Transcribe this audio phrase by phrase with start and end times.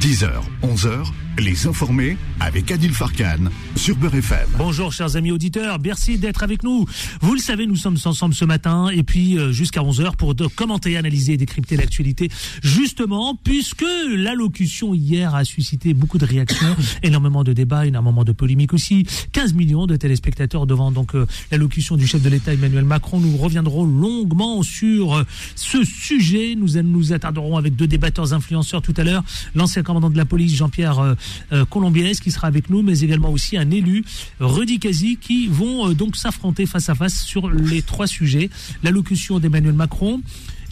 [0.00, 0.28] 10h,
[0.62, 4.46] 11h, les informés avec Adil Farkan sur Beurre FM.
[4.58, 6.86] Bonjour chers amis auditeurs, merci d'être avec nous.
[7.20, 10.96] Vous le savez, nous sommes ensemble ce matin et puis euh, jusqu'à 11h pour commenter,
[10.96, 12.30] analyser et décrypter l'actualité.
[12.62, 18.74] Justement, puisque l'allocution hier a suscité beaucoup de réactions, énormément de débats, énormément de polémiques
[18.74, 19.06] aussi.
[19.32, 23.18] 15 millions de téléspectateurs devant donc euh, l'allocution du chef de l'État Emmanuel Macron.
[23.18, 25.24] Nous reviendrons longuement sur euh,
[25.54, 26.54] ce sujet.
[26.54, 29.24] Nous nous attarderons avec deux débatteurs influenceurs tout à l'heure.
[29.54, 31.16] L'ancien commandant de la police Jean-Pierre
[31.52, 34.04] euh, colombiennes qui sera avec nous, mais également aussi un élu,
[34.40, 38.50] Rudy Kazi, qui vont euh, donc s'affronter face à face sur les trois sujets.
[38.82, 40.20] L'allocution d'Emmanuel Macron,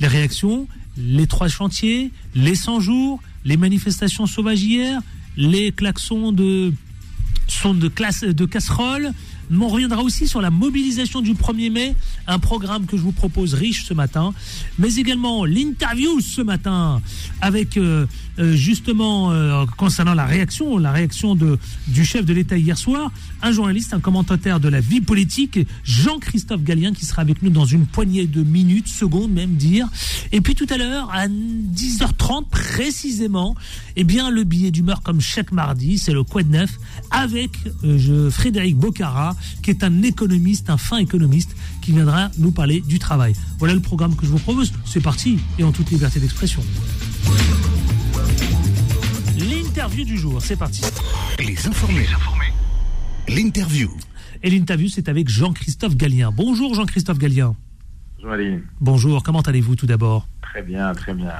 [0.01, 5.01] les réactions, les trois chantiers, les 100 jours, les manifestations sauvages hier,
[5.37, 6.73] les klaxons de
[7.47, 9.13] son de classe de casserole.
[9.53, 11.95] On reviendra aussi sur la mobilisation du 1er mai,
[12.27, 14.33] un programme que je vous propose riche ce matin,
[14.79, 17.01] mais également l'interview ce matin
[17.41, 18.07] avec euh,
[18.39, 23.13] euh, justement euh, concernant la réaction, la réaction de, du chef de l'État hier soir,
[23.43, 27.65] un journaliste, un commentateur de la vie politique, Jean-Christophe Gallien, qui sera avec nous dans
[27.65, 29.89] une poignée de minutes, secondes même dire.
[30.33, 33.55] Et puis tout à l'heure, à 10h30 précisément,
[33.97, 36.79] eh bien le billet d'humeur comme chaque mardi, c'est le Quad Neuf,
[37.15, 37.51] avec
[37.85, 42.99] euh, Frédéric Bocara, qui est un économiste, un fin économiste, qui viendra nous parler du
[42.99, 43.35] travail.
[43.59, 44.73] Voilà le programme que je vous propose.
[44.85, 46.63] C'est parti, et en toute liberté d'expression.
[49.39, 50.83] L'interview du jour, c'est parti.
[51.39, 52.07] Les informés.
[53.29, 53.91] L'interview.
[54.43, 56.31] Et l'interview, c'est avec Jean-Christophe Gallien.
[56.33, 57.55] Bonjour Jean-Christophe Gallien.
[58.25, 58.59] Bonjour Ali.
[58.81, 60.27] Bonjour, comment allez-vous tout d'abord?
[60.41, 61.35] Très bien, très bien.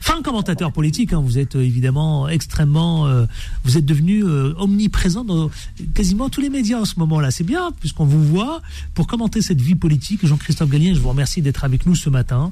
[0.00, 3.26] Fin commentateur politique, hein, vous êtes euh, évidemment extrêmement, euh,
[3.62, 5.48] vous êtes devenu euh, omniprésent dans
[5.94, 7.30] quasiment tous les médias en ce moment-là.
[7.30, 8.62] C'est bien, puisqu'on vous voit
[8.94, 10.26] pour commenter cette vie politique.
[10.26, 12.50] Jean-Christophe Gallien, je vous remercie d'être avec nous ce matin.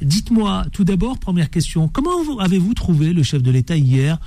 [0.00, 4.18] Dites-moi tout d'abord, première question, comment avez-vous trouvé le chef de l'État hier?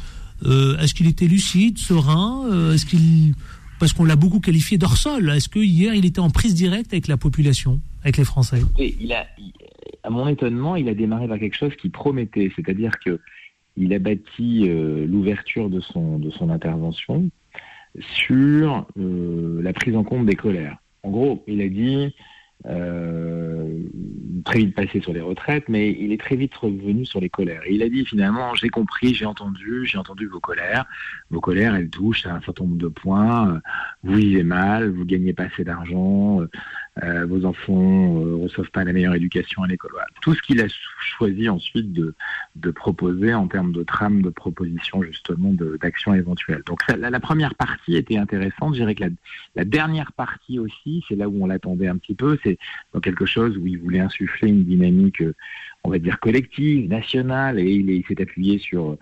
[0.45, 2.43] Euh, est-ce qu'il était lucide, serein?
[2.71, 3.33] Est-ce qu'il
[3.81, 5.27] parce qu'on l'a beaucoup qualifié d'hors-sol.
[5.31, 8.61] Est-ce que hier il était en prise directe avec la population, avec les Français?
[8.77, 9.25] Il a,
[10.03, 13.19] à mon étonnement, il a démarré par quelque chose qui promettait, c'est-à-dire que
[13.77, 17.31] il a bâti euh, l'ouverture de son de son intervention
[17.99, 20.77] sur la prise en compte des colères.
[21.01, 22.13] En gros, il a dit
[22.67, 23.79] euh,
[24.45, 27.61] très vite passé sur les retraites, mais il est très vite revenu sur les colères.
[27.69, 30.85] Il a dit finalement, j'ai compris, j'ai entendu, j'ai entendu vos colères.
[31.29, 33.61] Vos colères, elles touchent à un certain nombre de points.
[34.03, 36.41] Vous vivez mal, vous gagnez pas assez d'argent,
[37.03, 39.91] euh, vos enfants euh, reçoivent pas la meilleure éducation à l'école.
[40.21, 40.67] Tout ce qu'il a
[40.99, 42.13] choisi ensuite de,
[42.57, 46.63] de proposer en termes de trame, de propositions justement d'actions éventuelles.
[46.65, 48.73] Donc la, première partie était intéressante.
[48.73, 49.09] Je dirais que la,
[49.55, 52.57] la dernière partie aussi, c'est là où on l'attendait un petit peu, c'est
[52.93, 55.23] dans quelque chose où il voulait insuffler une dynamique,
[55.83, 58.99] on va dire collective, nationale, et il s'est appuyé sur euh,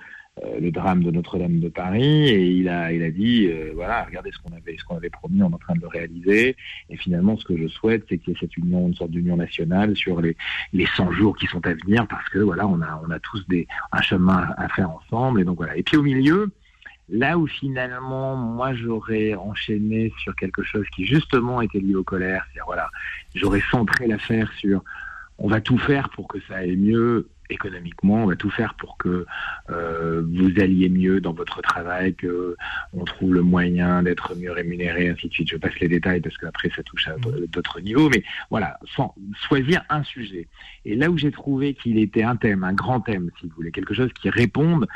[0.59, 4.31] le drame de Notre-Dame de Paris et il a, il a dit euh, voilà regardez
[4.31, 6.55] ce qu'on avait ce avait promis on est en train de le réaliser.
[6.89, 9.37] Et finalement ce que je souhaite c'est qu'il y ait cette union une sorte d'union
[9.37, 10.35] nationale sur les
[10.73, 13.47] les 100 jours qui sont à venir parce que voilà on a on a tous
[13.47, 15.41] des un chemin à faire ensemble.
[15.41, 15.75] Et donc voilà.
[15.77, 16.51] Et puis au milieu
[17.11, 22.45] Là où finalement, moi, j'aurais enchaîné sur quelque chose qui justement était lié aux colères,
[22.45, 22.87] c'est-à-dire voilà,
[23.33, 24.83] j'aurais centré l'affaire sur
[25.39, 28.97] on va tout faire pour que ça aille mieux économiquement, on va tout faire pour
[28.97, 29.25] que
[29.69, 32.55] euh, vous alliez mieux dans votre travail, que
[32.93, 35.49] on trouve le moyen d'être mieux rémunéré, ainsi de suite.
[35.49, 37.47] Je passe les détails parce qu'après ça touche à mmh.
[37.47, 39.15] d'autres niveaux, mais voilà, sans
[39.47, 40.47] choisir un sujet.
[40.85, 43.71] Et là où j'ai trouvé qu'il était un thème, un grand thème, si vous voulez,
[43.71, 44.87] quelque chose qui réponde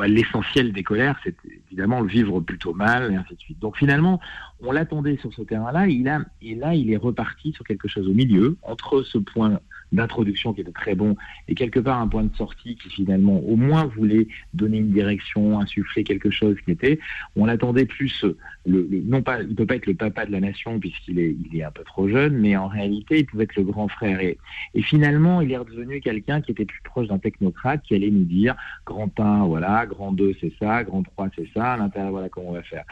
[0.00, 1.34] à l'essentiel des colères, c'est
[1.68, 3.58] évidemment le vivre plutôt mal, et ainsi de suite.
[3.58, 4.20] Donc finalement,
[4.60, 8.56] on l'attendait sur ce terrain-là, et là, il est reparti sur quelque chose au milieu,
[8.62, 9.58] entre ce point
[9.92, 11.16] d'introduction qui était très bon
[11.48, 15.60] et quelque part un point de sortie qui finalement au moins voulait donner une direction,
[15.60, 16.98] insuffler quelque chose qui était.
[17.36, 18.24] On attendait plus
[18.66, 21.58] le, non pas, il peut pas être le papa de la nation puisqu'il est, il
[21.58, 24.20] est un peu trop jeune, mais en réalité il pouvait être le grand frère.
[24.20, 24.38] Et,
[24.74, 28.24] et finalement il est redevenu quelqu'un qui était plus proche d'un technocrate qui allait nous
[28.24, 32.28] dire grand 1 voilà, grand 2 c'est ça, grand 3 c'est ça, à l'intérieur voilà
[32.28, 32.84] comment on va faire.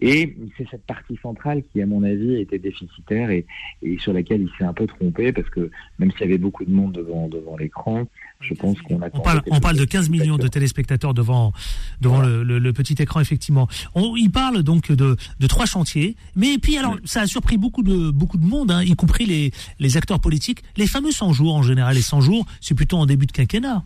[0.00, 3.46] Et c'est cette partie centrale qui à mon avis était déficitaire et,
[3.82, 6.64] et sur laquelle il s'est un peu trompé parce que même s'il y avait beaucoup
[6.64, 8.06] de monde devant, devant l'écran.
[8.40, 11.52] Je pense qu'on On parle, on parle de 15 millions de téléspectateurs devant,
[12.00, 13.68] devant le, petit écran, effectivement.
[13.94, 16.16] On, il parle donc de, de trois chantiers.
[16.36, 19.52] Mais puis, alors, ça a surpris beaucoup de, beaucoup de monde, hein, y compris les,
[19.78, 20.62] les acteurs politiques.
[20.76, 23.84] Les fameux 100 jours, en général, les 100 jours, c'est plutôt en début de quinquennat.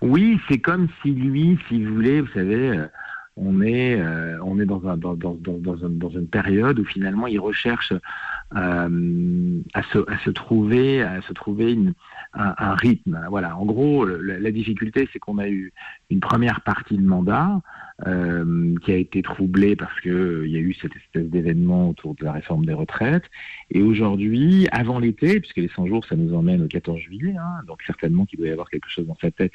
[0.00, 2.86] Oui, c'est comme si lui, si vous voulez, vous savez, euh,
[3.40, 7.38] on est, euh, on est dans, un, dans, dans, dans, une période où finalement il
[7.38, 7.92] recherche
[8.56, 11.94] euh, à, se, à, se, trouver, à se trouver une,
[12.34, 13.20] un, rythme.
[13.30, 13.56] Voilà.
[13.56, 15.72] En gros, la, difficulté, c'est qu'on a eu
[16.10, 17.60] une première partie de mandat
[18.06, 21.88] euh, qui a été troublée parce qu'il euh, il y a eu cette espèce d'événement
[21.90, 23.24] autour de la réforme des retraites.
[23.70, 27.62] Et aujourd'hui, avant l'été, puisque les 100 jours, ça nous emmène au 14 juillet, hein,
[27.66, 29.52] donc certainement qu'il doit y avoir quelque chose dans sa tête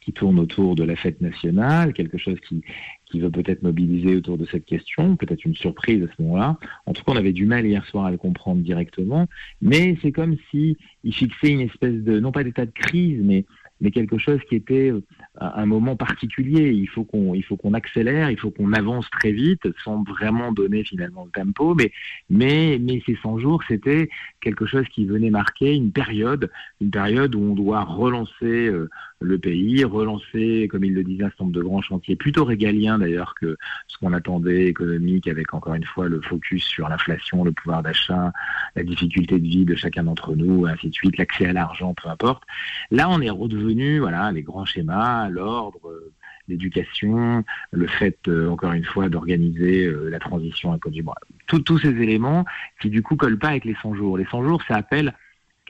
[0.00, 2.62] qui tourne autour de la fête nationale, quelque chose qui,
[3.12, 6.56] qui veut peut-être mobiliser autour de cette question, peut-être une surprise à ce moment-là.
[6.86, 9.28] En tout cas, on avait du mal hier soir à le comprendre directement,
[9.60, 13.44] mais c'est comme si il fixait une espèce de, non pas d'état de crise, mais
[13.82, 15.02] mais quelque chose qui était euh,
[15.40, 16.70] un moment particulier.
[16.70, 20.52] Il faut qu'on, il faut qu'on accélère, il faut qu'on avance très vite, sans vraiment
[20.52, 21.74] donner finalement le tempo.
[21.74, 21.90] Mais,
[22.30, 24.08] mais, mais ces 100 jours, c'était
[24.40, 26.50] quelque chose qui venait marquer une période,
[26.80, 28.88] une période où on doit relancer euh,
[29.22, 32.98] le pays, relancer, comme il le disait, un certain nombre de grands chantiers, plutôt régaliens
[32.98, 37.52] d'ailleurs que ce qu'on attendait économique, avec encore une fois le focus sur l'inflation, le
[37.52, 38.32] pouvoir d'achat,
[38.76, 42.08] la difficulté de vie de chacun d'entre nous, ainsi de suite, l'accès à l'argent, peu
[42.08, 42.42] importe.
[42.90, 46.12] Là, on est redevenu, voilà, les grands schémas, l'ordre, euh,
[46.48, 51.06] l'éducation, le fait, euh, encore une fois, d'organiser euh, la transition écologique.
[51.46, 52.44] tous ces éléments
[52.80, 54.18] qui, du coup, collent pas avec les 100 jours.
[54.18, 55.14] Les 100 jours, ça appelle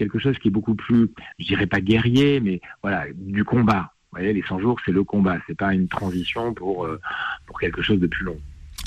[0.03, 3.93] quelque chose qui est beaucoup plus, je dirais pas guerrier, mais voilà, du combat.
[4.11, 7.01] Vous voyez, les 100 jours, c'est le combat, c'est pas une transition pour, euh,
[7.47, 8.39] pour quelque chose de plus long.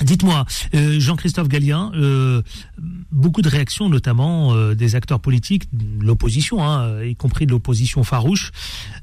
[0.02, 0.44] Dites-moi,
[0.74, 2.42] euh, Jean-Christophe Gallien, euh,
[3.10, 5.64] beaucoup de réactions, notamment euh, des acteurs politiques,
[6.00, 8.50] l'opposition, hein, y compris de l'opposition farouche,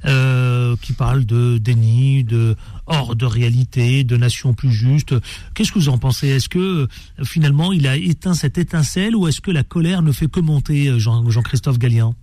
[0.04, 2.56] qui parlent de déni, de
[2.86, 5.16] hors de réalité, de nation plus juste.
[5.56, 6.28] Qu'est-ce que vous en pensez?
[6.28, 6.88] Est-ce que
[7.24, 11.00] finalement il a éteint cette étincelle ou est-ce que la colère ne fait que monter,
[11.00, 12.13] Jean-Christophe Gallien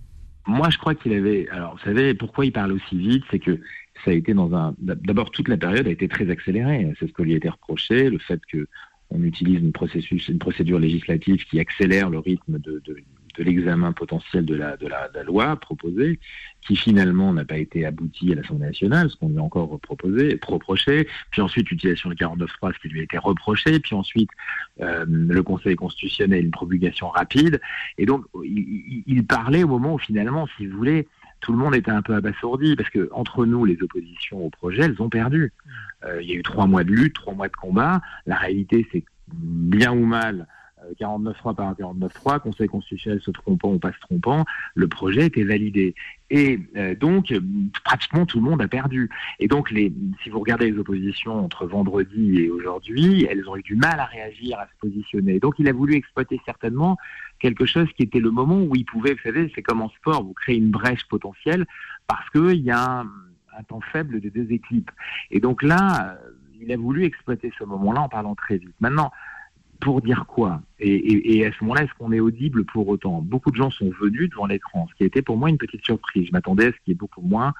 [0.45, 1.47] Moi, je crois qu'il avait.
[1.51, 3.59] Alors, vous savez pourquoi il parle aussi vite, c'est que
[4.03, 4.75] ça a été dans un.
[4.79, 6.91] D'abord, toute la période a été très accélérée.
[6.99, 8.67] C'est ce qui lui a été reproché, le fait que
[9.11, 9.71] on utilise une,
[10.39, 12.81] procédure législative qui accélère le rythme de,
[13.37, 14.77] l'examen potentiel de la,
[15.25, 16.19] loi proposée,
[16.61, 20.39] qui finalement n'a pas été abouti à l'Assemblée nationale, ce qu'on lui a encore proposé,
[20.45, 24.29] reproché, puis ensuite l'utilisation de 49.3, ce qui lui a été reproché, puis ensuite
[24.81, 27.59] euh, le Conseil constitutionnel, une promulgation rapide,
[27.97, 31.07] et donc il, il, parlait au moment où finalement, si vous voulez,
[31.41, 34.83] tout le monde était un peu abasourdi parce que entre nous, les oppositions au projet,
[34.83, 35.51] elles ont perdu.
[36.05, 38.01] Euh, il y a eu trois mois de lutte, trois mois de combat.
[38.25, 39.03] La réalité, c'est
[39.33, 40.47] bien ou mal
[40.99, 44.45] 49.3 par 49.3, Conseil constitutionnel se trompant ou pas se trompant,
[44.75, 45.95] le projet était validé.
[46.29, 47.33] Et euh, donc,
[47.83, 49.09] pratiquement tout le monde a perdu.
[49.39, 53.75] Et donc, si vous regardez les oppositions entre vendredi et aujourd'hui, elles ont eu du
[53.75, 55.39] mal à réagir, à se positionner.
[55.39, 56.97] Donc, il a voulu exploiter certainement
[57.39, 60.23] quelque chose qui était le moment où il pouvait, vous savez, c'est comme en sport,
[60.23, 61.65] vous créez une brèche potentielle
[62.07, 63.09] parce qu'il y a un,
[63.57, 64.91] un, temps faible des deux équipes.
[65.31, 66.31] Et donc là, euh,
[66.61, 68.75] il a voulu exploiter ce moment-là en parlant très vite.
[68.79, 69.11] Maintenant,
[69.81, 73.21] pour dire quoi et, à ce moment-là, est-ce qu'on est audible pour autant?
[73.21, 75.85] Beaucoup de gens sont venus devant l'écran, ce qui a été pour moi une petite
[75.85, 76.25] surprise.
[76.27, 77.53] Je m'attendais à ce qu'il y ait beaucoup moins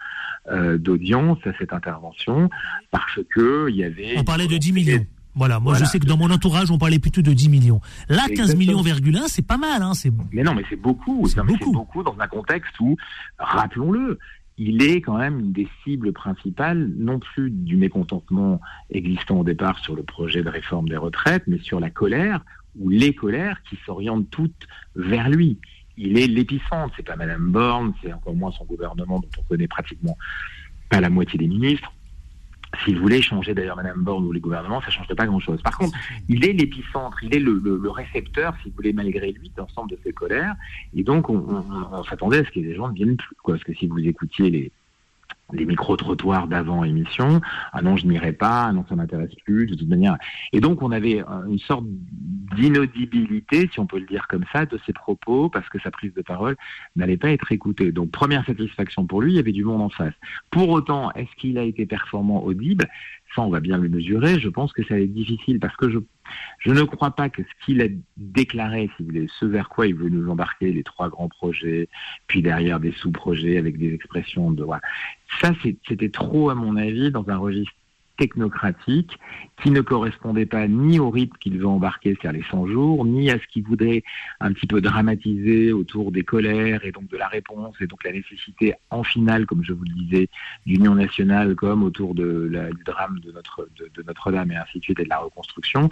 [0.50, 2.50] euh, d'audience à cette intervention,
[2.89, 4.15] parce que il y avait...
[4.18, 5.06] On parlait de 10 millions.
[5.33, 7.79] Voilà, moi je sais que dans mon entourage, on parlait plutôt de 10 millions.
[8.09, 8.83] Là, 15 millions,
[9.27, 9.81] c'est pas mal.
[9.81, 9.94] Hein,
[10.31, 11.25] mais non, mais c'est beaucoup.
[11.27, 11.71] C'est beaucoup.
[11.71, 12.97] beaucoup dans un contexte où,
[13.39, 14.19] rappelons-le,
[14.63, 18.62] il est quand même une des cibles principales, non plus du mécontentement
[18.92, 22.46] existant au départ sur le projet de réforme des retraites, mais sur la colère
[22.78, 25.58] ou les colères qui s'orientent toutes vers lui.
[25.98, 29.68] Il est l'épicentre, c'est pas Madame Borne, c'est encore moins son gouvernement dont on connaît
[29.68, 30.16] pratiquement
[30.90, 31.92] pas la moitié des ministres.
[32.83, 35.61] S'il voulait changer d'ailleurs Madame Borne ou les gouvernements, ça ne changerait pas grand-chose.
[35.61, 35.97] Par contre,
[36.30, 40.13] il est l'épicentre, il est le, récepteur, si vous voulez, malgré lui, d'ensemble de ces
[40.13, 40.56] colères.
[40.95, 43.35] Et donc, on, s'attendait à ce que les gens ne viennent plus.
[43.44, 43.56] Quoi.
[43.56, 44.71] Parce que si vous écoutiez les,
[45.54, 47.42] les micro-trottoirs d'avant émission.
[47.74, 50.18] Ah non, je n'irai pas, ah non, ça m'intéresse plus, de toute manière.
[50.54, 51.86] Et donc, on avait euh, une sorte
[52.56, 56.14] d'inaudibilité, si on peut le dire comme ça, de ses propos, parce que sa prise
[56.14, 56.56] de parole
[56.96, 57.92] n'allait pas être écoutée.
[57.92, 60.14] Donc, première satisfaction pour lui, il y avait du monde en face.
[60.50, 62.88] Pour autant, est-ce qu'il a été performant audible?
[63.36, 64.40] Ça, on va bien le mesurer.
[64.40, 66.00] Je pense que ça va être difficile parce que je,
[66.59, 69.88] je ne crois pas que ce qu'il a déclaré, si vous voulez, ce vers quoi
[69.88, 71.90] il veut nous embarquer, les trois grands projets,
[72.28, 74.66] puis derrière des sous-projets avec des expressions de...
[75.40, 75.52] Ça,
[75.88, 77.73] c'était trop, à mon avis, dans un registre
[78.21, 79.18] technocratique
[79.63, 83.31] qui ne correspondait pas ni au rythme qu'il veut embarquer, c'est-à-dire les 100 jours, ni
[83.31, 84.04] à ce qu'il voudrait
[84.40, 88.11] un petit peu dramatiser autour des colères et donc de la réponse et donc la
[88.11, 90.30] nécessité en finale, comme je vous le disais,
[90.68, 92.23] d'union nationale comme autour du
[92.85, 93.68] drame de, notre,
[94.06, 95.90] Notre-Dame et ainsi de suite et de la reconstruction.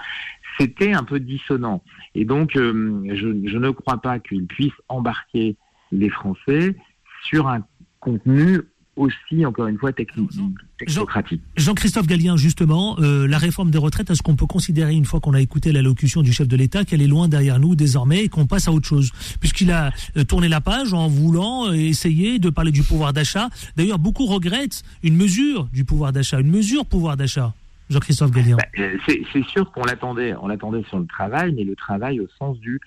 [0.59, 1.81] C'était un peu dissonant.
[2.13, 5.55] Et donc, euh, je, je ne crois pas qu'il puisse embarquer
[5.91, 6.75] les Français
[7.24, 7.63] sur un
[8.00, 8.62] contenu
[9.00, 10.29] aussi, encore une fois, technique,
[10.77, 11.41] technocratique.
[11.56, 15.34] Jean-Christophe Gallien, justement, euh, la réforme des retraites, est-ce qu'on peut considérer, une fois qu'on
[15.34, 18.46] a écouté l'allocution du chef de l'État, qu'elle est loin derrière nous désormais et qu'on
[18.46, 19.12] passe à autre chose?
[19.39, 23.50] Puisqu'il a euh, tourné la page en voulant euh, essayer de parler du pouvoir d'achat.
[23.77, 27.53] D'ailleurs, beaucoup regrettent une mesure du pouvoir d'achat, une mesure pouvoir d'achat.
[27.89, 28.58] Jean-Christophe Gallien.
[28.58, 32.60] Bah, c'est sûr qu'on l'attendait, on l'attendait sur le travail, mais le travail au sens
[32.60, 32.79] du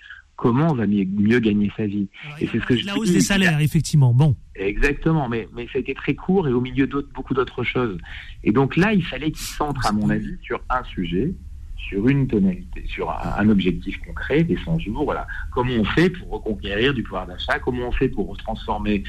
[0.43, 2.09] comment on va mieux, gagner sa vie.
[2.41, 4.13] et c'est ce que la hausse des salaires, effectivement.
[4.13, 4.35] Bon.
[4.55, 7.97] Exactement, mais, mais ça a été très court et au milieu d'autres, beaucoup d'autres choses.
[8.43, 11.33] Et donc là, il fallait qu'il centre, à mon avis, sur un sujet,
[11.77, 15.05] sur une tonalité, sur un, objectif concret des 100 jours.
[15.05, 15.25] Voilà.
[15.53, 17.59] Comment on fait pour reconquérir du pouvoir d'achat?
[17.59, 19.01] Comment on fait pour transformer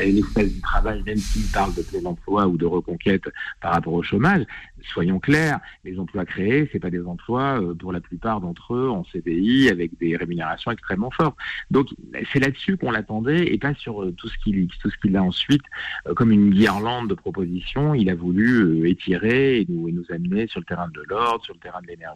[0.00, 3.24] l'espace du travail, même s'il parle de plein emploi ou de reconquête
[3.60, 4.44] par rapport au chômage
[4.92, 8.88] Soyons clairs, les emplois créés, c'est pas des emplois euh, pour la plupart d'entre eux
[8.88, 11.36] en CDI avec des rémunérations extrêmement fortes.
[11.70, 11.88] Donc
[12.32, 15.62] c'est là-dessus qu'on l'attendait et pas sur euh, tout ce qu'il a ensuite
[16.06, 17.94] euh, comme une guirlande de propositions.
[17.94, 21.60] Il a voulu étirer et nous, nous amener sur le terrain de l'ordre, sur le
[21.60, 22.06] terrain de l'énergie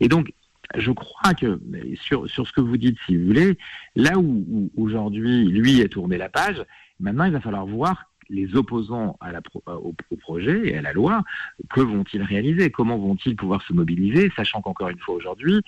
[0.00, 0.32] et donc,
[0.74, 1.60] je crois que
[2.00, 3.58] sur, sur ce que vous dites, si vous voulez,
[3.94, 6.62] là où, aujourd'hui lui a tourné la page,
[6.98, 9.40] maintenant il va falloir voir les opposants la,
[9.76, 11.22] au, projet et à la loi,
[11.70, 12.70] que vont-ils réaliser?
[12.70, 14.32] Comment vont-ils pouvoir se mobiliser?
[14.36, 15.60] Sachant qu'encore une fois aujourd'hui,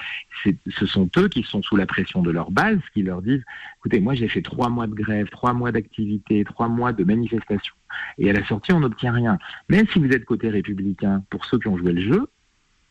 [0.45, 3.45] ce sont eux qui sont sous la pression de leur base, qui leur disent,
[3.79, 7.75] écoutez, moi j'ai fait trois mois de grève, trois mois d'activité, trois mois de manifestation,
[8.19, 9.39] et à la sortie on n'obtient rien.
[9.69, 12.29] Même si vous êtes côté républicain, pour ceux qui ont joué le jeu,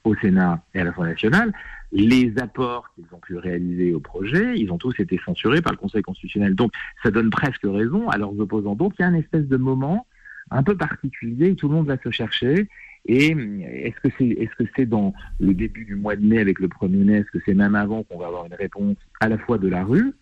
[0.07, 1.53] au Sénat et à l'Assemblée nationale,
[1.91, 5.77] les apports qu'ils ont pu réaliser au projet, ils ont tous été censurés par le
[5.77, 6.55] Conseil constitutionnel.
[6.55, 6.71] Donc
[7.03, 8.75] ça donne presque raison à leurs opposants.
[8.75, 10.05] Donc il y a un espèce de moment
[10.51, 12.67] un peu particulier où tout le monde va se chercher
[13.05, 16.59] et est-ce que c'est est-ce que c'est dans le début du mois de mai avec
[16.59, 19.37] le premier mai, est-ce que c'est même avant qu'on va avoir une réponse à la
[19.37, 20.13] fois de la rue,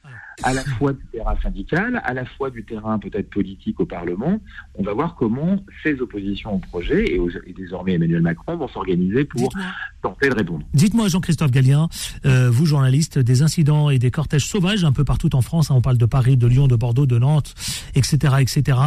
[0.43, 4.39] à la fois du terrain syndical, à la fois du terrain peut-être politique au Parlement.
[4.75, 9.53] On va voir comment ces oppositions au projet et, désormais Emmanuel Macron vont s'organiser pour
[10.01, 10.65] tenter de répondre.
[10.73, 11.87] Dites-moi Jean-Christophe Gallien,
[12.25, 15.75] euh, vous journaliste, des incidents et des cortèges sauvages un peu partout en France, hein,
[15.77, 17.53] on parle de Paris, de Lyon, de Bordeaux, de Nantes,
[17.95, 18.77] etc., etc.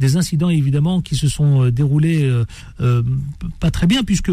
[0.00, 2.28] Des incidents évidemment qui se sont euh, déroulés
[2.80, 3.02] euh,
[3.60, 4.32] pas très bien puisque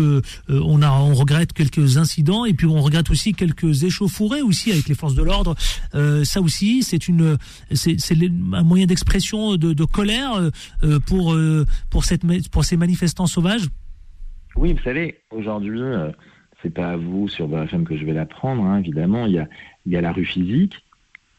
[0.49, 4.87] on a on regrette quelques incidents et puis on regrette aussi quelques échauffourées aussi avec
[4.87, 5.55] les forces de l'ordre.
[6.23, 7.37] ça aussi c'est une,
[7.71, 7.97] c'est
[8.53, 10.51] un moyen d'expression de, colère
[10.83, 13.67] euh, pour euh, pour cette pour ces manifestants sauvages.
[14.55, 16.11] Oui, vous savez, aujourd'hui, euh,
[16.61, 18.63] c'est pas à vous sur BFM que je vais l'apprendre.
[18.63, 19.47] Hein, évidemment, il y a
[19.85, 20.83] il y a la rue physique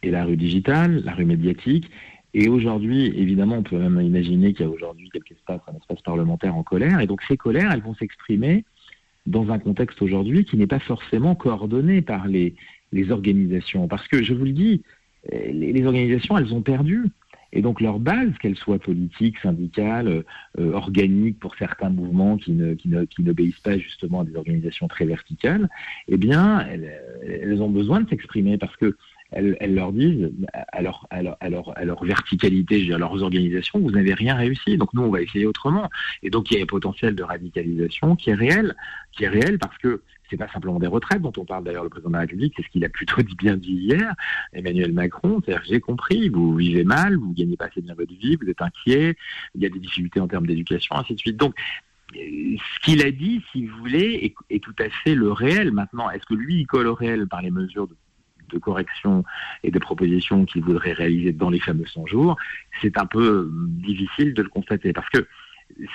[0.03, 1.91] et la rue digitale, la rue médiatique.
[2.35, 6.03] Et aujourd'hui, évidemment, on peut même imaginer qu'il y a aujourd'hui quelque espace, un espace
[6.03, 7.01] parlementaire en colère.
[7.01, 8.65] Et donc ces colères, elles vont s'exprimer
[9.27, 12.55] dans un contexte aujourd'hui qui n'est pas forcément coordonné par les,
[12.97, 13.87] les organisations.
[13.89, 14.83] Parce que, je vous le dis,
[15.33, 17.05] les, organisations, elles ont perdu.
[17.53, 20.25] Et donc leur base, qu'elle soit politique, syndicale,
[20.59, 24.89] euh, organique pour certains mouvements qui ne, qui, qui n'obéissent pas justement à des organisations
[24.89, 25.69] très verticales,
[26.09, 28.97] eh bien, elles, ont besoin de s'exprimer parce que
[29.33, 31.37] elles, leur disent à leur, à leur,
[31.77, 34.77] à verticalité, je veux dire, leurs organisations, vous n'avez rien réussi.
[34.77, 35.89] Donc nous, on va essayer autrement.
[36.23, 38.75] Et donc il y a un potentiel de radicalisation qui est réel,
[39.13, 41.91] qui est réel parce que c'est pas simplement des retraites dont on parle d'ailleurs le
[41.91, 44.15] président de la République, c'est ce qu'il a plutôt dit bien dit hier,
[44.53, 48.37] Emmanuel Macron, c'est-à-dire j'ai compris, vous vivez mal, vous gagnez pas assez bien votre vie,
[48.41, 49.17] vous êtes inquiet,
[49.55, 51.37] il y a des difficultés en termes d'éducation, ainsi de suite.
[51.37, 51.55] Donc
[52.13, 55.73] ce qu'il a dit, si vous voulez, est, tout à fait le réel.
[55.73, 59.25] Maintenant, est-ce que lui, il colle au réel par les mesures de, correction
[59.65, 62.37] et de propositions qu'il voudrait réaliser dans les fameux 100 jours?
[62.81, 65.27] C'est un peu difficile de le constater parce que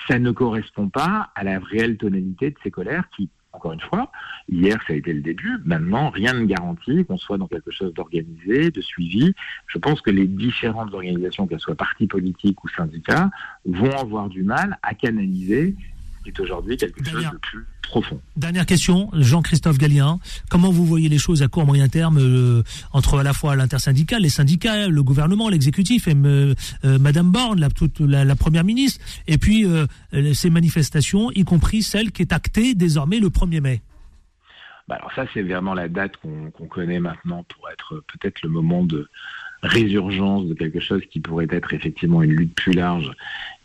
[0.08, 4.12] ça ne correspond pas à la réelle tonalité de ces colères qui, encore une fois,
[4.50, 7.94] hier ça a été le début, maintenant rien ne garantit qu'on soit dans quelque chose
[7.94, 9.34] d'organisé, de suivi.
[9.68, 13.30] Je pense que les différentes organisations, qu'elles soient partis politiques ou syndicats,
[13.66, 15.76] vont avoir du mal à canaliser
[16.26, 18.22] est aujourd'hui quelque chose de plus profond.
[18.36, 20.20] Dernière question, Jean-Christophe Gallien.
[20.50, 22.64] Comment vous voyez les choses à court moyen terme euh,
[22.94, 26.54] entre à la fois l'intersyndical, les syndicats, le gouvernement, l'exécutif et euh,
[26.86, 29.66] euh, Madame Borne, la, toute, la, première ministre, et puis
[30.34, 33.82] ces manifestations, y compris celle qui est actée désormais le 1er mai?
[34.88, 38.84] Bah alors ça, c'est vraiment la date qu'on connaît maintenant pour être peut-être le moment
[38.84, 39.08] de
[39.64, 43.12] résurgence de quelque chose qui pourrait être effectivement une lutte plus large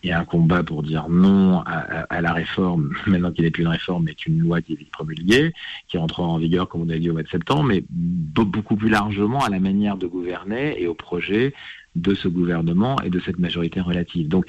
[0.06, 4.04] et un combat pour dire non à, la réforme, maintenant qu'il n'est plus une réforme,
[4.04, 5.52] mais qu'une loi qui est promulguée,
[5.88, 8.88] qui rentrera en vigueur, comme on a dit, au mois de septembre, mais beaucoup plus
[8.88, 11.54] largement à la manière de gouverner et au projet
[11.96, 14.28] de ce gouvernement et de cette majorité relative.
[14.28, 14.46] Donc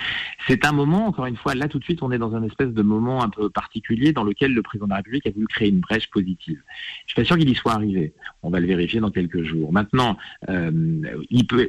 [0.48, 2.74] c'est un moment, encore une fois, là tout de suite, on est dans un espèce
[2.74, 5.70] de moment un peu particulier dans lequel le président de la République a voulu créer
[5.70, 6.62] une brèche positive.
[7.06, 8.14] Je suis pas sûr qu'il y soit arrivé.
[8.44, 9.72] On va le vérifier dans quelques jours.
[9.72, 10.18] Maintenant,
[10.50, 11.02] euh,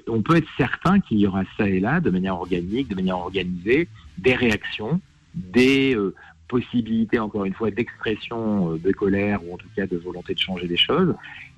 [0.09, 3.19] on peut être certain qu'il y aura ça et là, de manière organique, de manière
[3.19, 5.01] organisée, des réactions,
[5.35, 6.15] des euh,
[6.49, 10.39] possibilités, encore une fois, d'expression euh, de colère ou en tout cas de volonté de
[10.39, 11.15] changer des choses.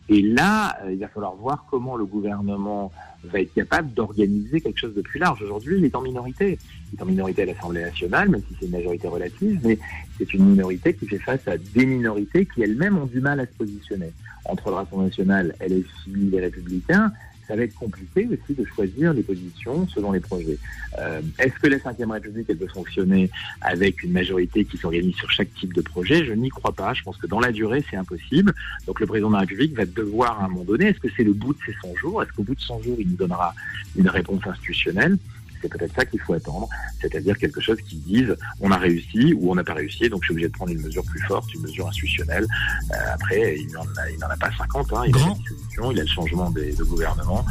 [0.08, 2.90] Et là, euh, il va falloir voir comment le gouvernement
[3.22, 5.40] va être capable d'organiser quelque chose de plus large.
[5.42, 6.58] Aujourd'hui, il est en minorité.
[6.92, 9.78] Il est en minorité à l'Assemblée nationale, même si c'est une majorité relative, mais
[10.18, 13.46] c'est une minorité qui fait face à des minorités qui elles-mêmes ont du mal à
[13.46, 14.12] se positionner.
[14.46, 17.12] Entre le Rassemblement national, LFI, les Républicains,
[17.50, 20.56] ça va être compliqué aussi de choisir les positions selon les projets.
[21.00, 23.28] Euh, Est-ce que la Ve République, elle peut fonctionner
[23.60, 26.24] avec une majorité qui s'organise sur chaque type de projet?
[26.24, 26.94] Je n'y crois pas.
[26.94, 28.54] Je pense que dans la durée, c'est impossible.
[28.86, 31.24] Donc le président de la République va devoir à un moment donné, est-ce que c'est
[31.24, 32.22] le bout de ses 100 jours?
[32.22, 33.52] Est-ce qu'au bout de 100 jours, il nous donnera
[33.96, 35.18] une réponse institutionnelle?
[35.60, 36.68] C'est peut-être ça qu'il faut attendre,
[37.00, 40.26] c'est-à-dire quelque chose qui dise on a réussi ou on n'a pas réussi, donc je
[40.26, 42.46] suis obligé de prendre une mesure plus forte, une mesure institutionnelle.
[42.92, 43.82] Euh, après, il n'en
[44.28, 45.32] a, a, pas 50, hein, il Grand.
[45.32, 47.44] a une solution, il a le changement des, de gouvernement,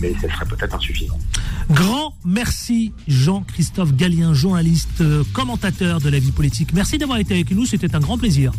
[0.00, 1.18] mais ça serait peut-être insuffisant.
[1.70, 6.72] Grand merci Jean-Christophe Gallien, journaliste, euh, commentateur de la vie politique.
[6.72, 8.52] Merci d'avoir été avec nous, c'était un grand plaisir.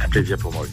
[0.00, 0.72] Un plaisir pour moi aussi.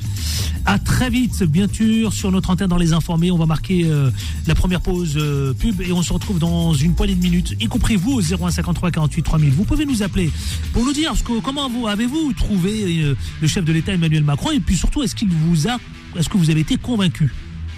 [0.65, 3.31] À très vite, bien sûr, sur notre antenne dans les informés.
[3.31, 4.11] On va marquer euh,
[4.45, 7.67] la première pause euh, pub et on se retrouve dans une poignée de minutes, y
[7.67, 9.51] compris vous au 0153 48 3000.
[9.51, 10.31] Vous pouvez nous appeler
[10.73, 14.23] pour nous dire ce que, comment vous avez-vous trouvé euh, le chef de l'État Emmanuel
[14.23, 14.51] Macron?
[14.51, 15.77] Et puis surtout est-ce qu'il vous a,
[16.17, 17.31] est-ce que vous avez été convaincu?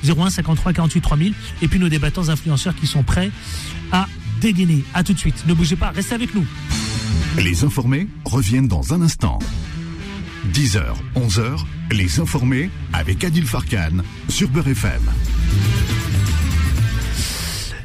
[0.03, 3.31] 0153 48 3000 et puis nos débattants influenceurs qui sont prêts
[3.91, 4.07] à
[4.41, 4.83] dégainer.
[4.93, 5.45] À tout de suite.
[5.47, 6.45] Ne bougez pas, restez avec nous.
[7.37, 9.39] Les informés reviennent dans un instant.
[10.49, 10.81] 10h,
[11.15, 11.59] 11h,
[11.91, 15.01] les informés avec Adil Farkan sur Beurre FM.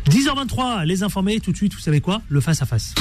[0.09, 2.23] 10h23, les informés, tout de suite, vous savez quoi?
[2.31, 2.95] Le face-à-face.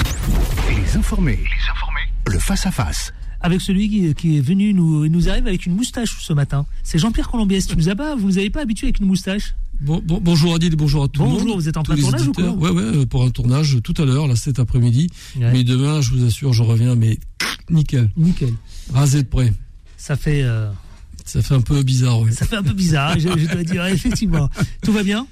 [0.69, 3.13] Les informés, les informés, le face-à-face.
[3.39, 6.65] Avec celui qui, qui est venu nous, il nous arrive avec une moustache ce matin.
[6.83, 7.65] C'est Jean-Pierre Colombiès.
[7.65, 9.55] Tu nous as pas, vous nous avez pas habitué avec une moustache?
[9.81, 11.39] Bon, bon, bonjour Adil bonjour à tout le monde.
[11.39, 12.73] Bonjour, vous êtes en tous plein les tournage ou quoi auditeurs.
[12.73, 15.09] Ouais, ouais, pour un tournage tout à l'heure, là, cet après-midi.
[15.37, 15.51] Ouais.
[15.51, 17.19] Mais demain, je vous assure, je reviens, mais
[17.69, 18.53] nickel, Nickel.
[18.93, 19.53] rasé de près.
[19.97, 20.69] Ça fait, euh,
[21.25, 22.31] Ça fait un peu bizarre, ouais.
[22.31, 24.49] ça fait un peu bizarre, je, je dois dire, effectivement.
[24.83, 25.25] Tout va bien?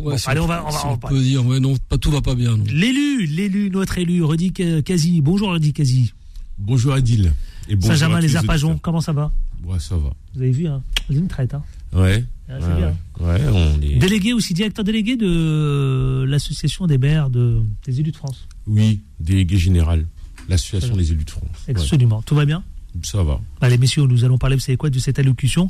[0.00, 1.60] Ouais, Bon, si allez, on on va- peut- on va si on peut dire, ouais,
[1.60, 2.56] non, pas, tout va pas bien.
[2.70, 5.20] L'élu, l'élu, notre élu, Rudy Kazi.
[5.22, 6.12] Bonjour Rudy Kazi.
[6.58, 7.32] Bonjour Adil.
[7.68, 9.32] Et bonjour tous les Arpajons, comment ça va?
[9.64, 10.10] Ouais, ça va.
[10.34, 12.24] Vous avez vu, hein Une traite, hein Ouais.
[12.48, 12.96] Ah, c'est ouais, bien.
[13.20, 13.96] ouais, on est.
[13.98, 18.46] Délégué aussi, directeur délégué de l'association des maires de, des élus de France.
[18.66, 20.06] Oui, délégué général.
[20.48, 21.44] L'association des élus de France.
[21.68, 22.22] Ouais, Absolument.
[22.22, 22.62] Tout va bien
[23.02, 23.38] ça va.
[23.60, 25.68] Allez, messieurs, nous allons parler, vous savez quoi, de cette allocution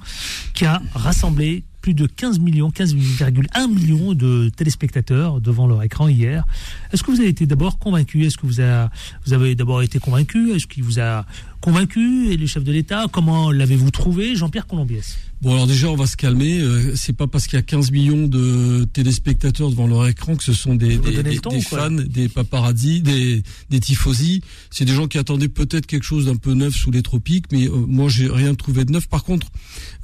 [0.55, 6.45] qui a rassemblé plus de 15 millions, 15,1 millions de téléspectateurs devant leur écran hier.
[6.93, 8.25] Est-ce que vous avez été d'abord convaincu?
[8.27, 8.91] Est-ce que vous, a-
[9.25, 10.53] vous avez d'abord été convaincu?
[10.53, 11.27] Est-ce qu'il vous a
[11.61, 15.17] convaincu Et le chef de l'État, comment l'avez-vous trouvé Jean-Pierre Colombiès?
[15.43, 16.61] Bon, alors déjà, on va se calmer.
[16.61, 20.43] Euh, c'est pas parce qu'il y a 15 millions de téléspectateurs devant leur écran que
[20.43, 20.99] ce sont des,
[21.43, 24.41] ton fans, des paparazzis, des, des tifosi.
[24.71, 27.67] C'est des gens qui attendaient peut-être quelque chose d'un peu neuf sous les tropiques, mais
[27.67, 29.09] euh, moi, j'ai rien trouvé de neuf.
[29.09, 29.49] Par contre,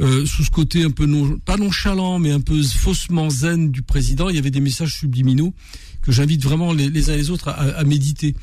[0.00, 3.80] euh, sous ce côté un peu non, pas nonchalant, mais un peu faussement zen du
[3.80, 5.54] président, il y avait des messages subliminaux
[6.02, 8.34] que j'invite vraiment les, les uns et les autres à, à méditer.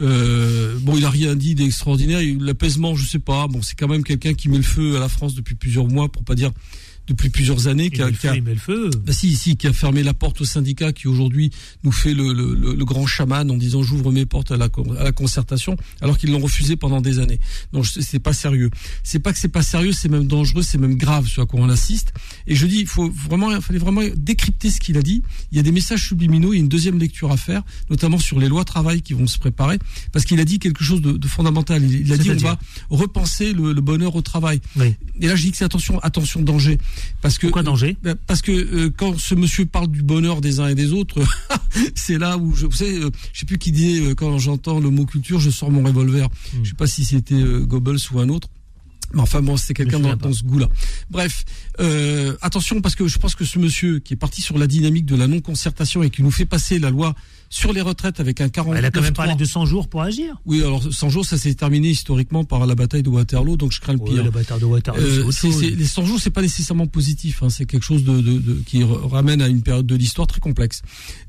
[0.00, 2.20] Euh, bon, il a rien dit d'extraordinaire.
[2.40, 3.48] L'apaisement, je sais pas.
[3.48, 6.08] Bon, c'est quand même quelqu'un qui met le feu à la France depuis plusieurs mois,
[6.08, 6.52] pour pas dire
[7.08, 8.90] depuis plusieurs années, qui a, qui a- le feu.
[9.04, 11.50] bah si, si, qui a fermé la porte au syndicat, qui aujourd'hui
[11.84, 14.68] nous fait le, le, le- grand chaman en disant j'ouvre mes portes à la,
[14.98, 17.38] à la concertation, alors qu'ils l'ont refusé pendant des années.
[17.72, 18.70] Donc c'est pas sérieux.
[19.02, 21.60] C'est pas que c'est pas sérieux, c'est même dangereux, c'est même grave ce à quoi
[21.60, 22.12] on assiste.
[22.46, 25.22] Et je dis, il faut vraiment, il fallait vraiment décrypter ce qu'il a dit.
[25.52, 28.18] Il y a des messages subliminaux, il y a une deuxième lecture à faire, notamment
[28.18, 29.78] sur les lois travail qui vont se préparer,
[30.12, 31.82] parce qu'il a dit quelque chose de, de fondamental.
[31.82, 32.58] Il, il a dit on va
[32.90, 34.60] repenser le, le bonheur au travail.
[34.76, 34.94] Oui.
[35.20, 36.78] Et là, je dis que c'est attention, attention, danger,
[37.22, 40.60] parce que Pourquoi danger ben, Parce que euh, quand ce monsieur parle du bonheur des
[40.60, 41.20] uns et des autres,
[41.94, 44.90] c'est là où je savez, euh, je sais plus qui disait euh, quand j'entends le
[44.90, 46.28] mot culture, je sors mon revolver.
[46.28, 46.64] Hmm.
[46.64, 48.48] Je sais pas si c'était euh, Goebbels ou un autre.
[49.14, 50.68] Mais enfin bon, c'était quelqu'un dans, dans ce goût-là.
[51.10, 51.44] Bref,
[51.80, 55.06] euh, attention parce que je pense que ce monsieur qui est parti sur la dynamique
[55.06, 57.14] de la non-concertation et qui nous fait passer la loi
[57.50, 60.02] sur les retraites avec un 40 Elle a quand même parlé de 100 jours pour
[60.02, 60.36] agir.
[60.46, 63.80] Oui, alors 100 jours, ça s'est terminé historiquement par la bataille de Waterloo, donc je
[63.80, 64.24] crains le Oui, pire.
[64.24, 65.62] le bâtard de Waterloo, Euh, autre chose.
[65.62, 67.42] les 100 jours, c'est pas nécessairement positif.
[67.42, 70.40] Hein, c'est quelque chose de, de, de- qui ramène à une période de l'histoire très
[70.40, 70.82] complexe.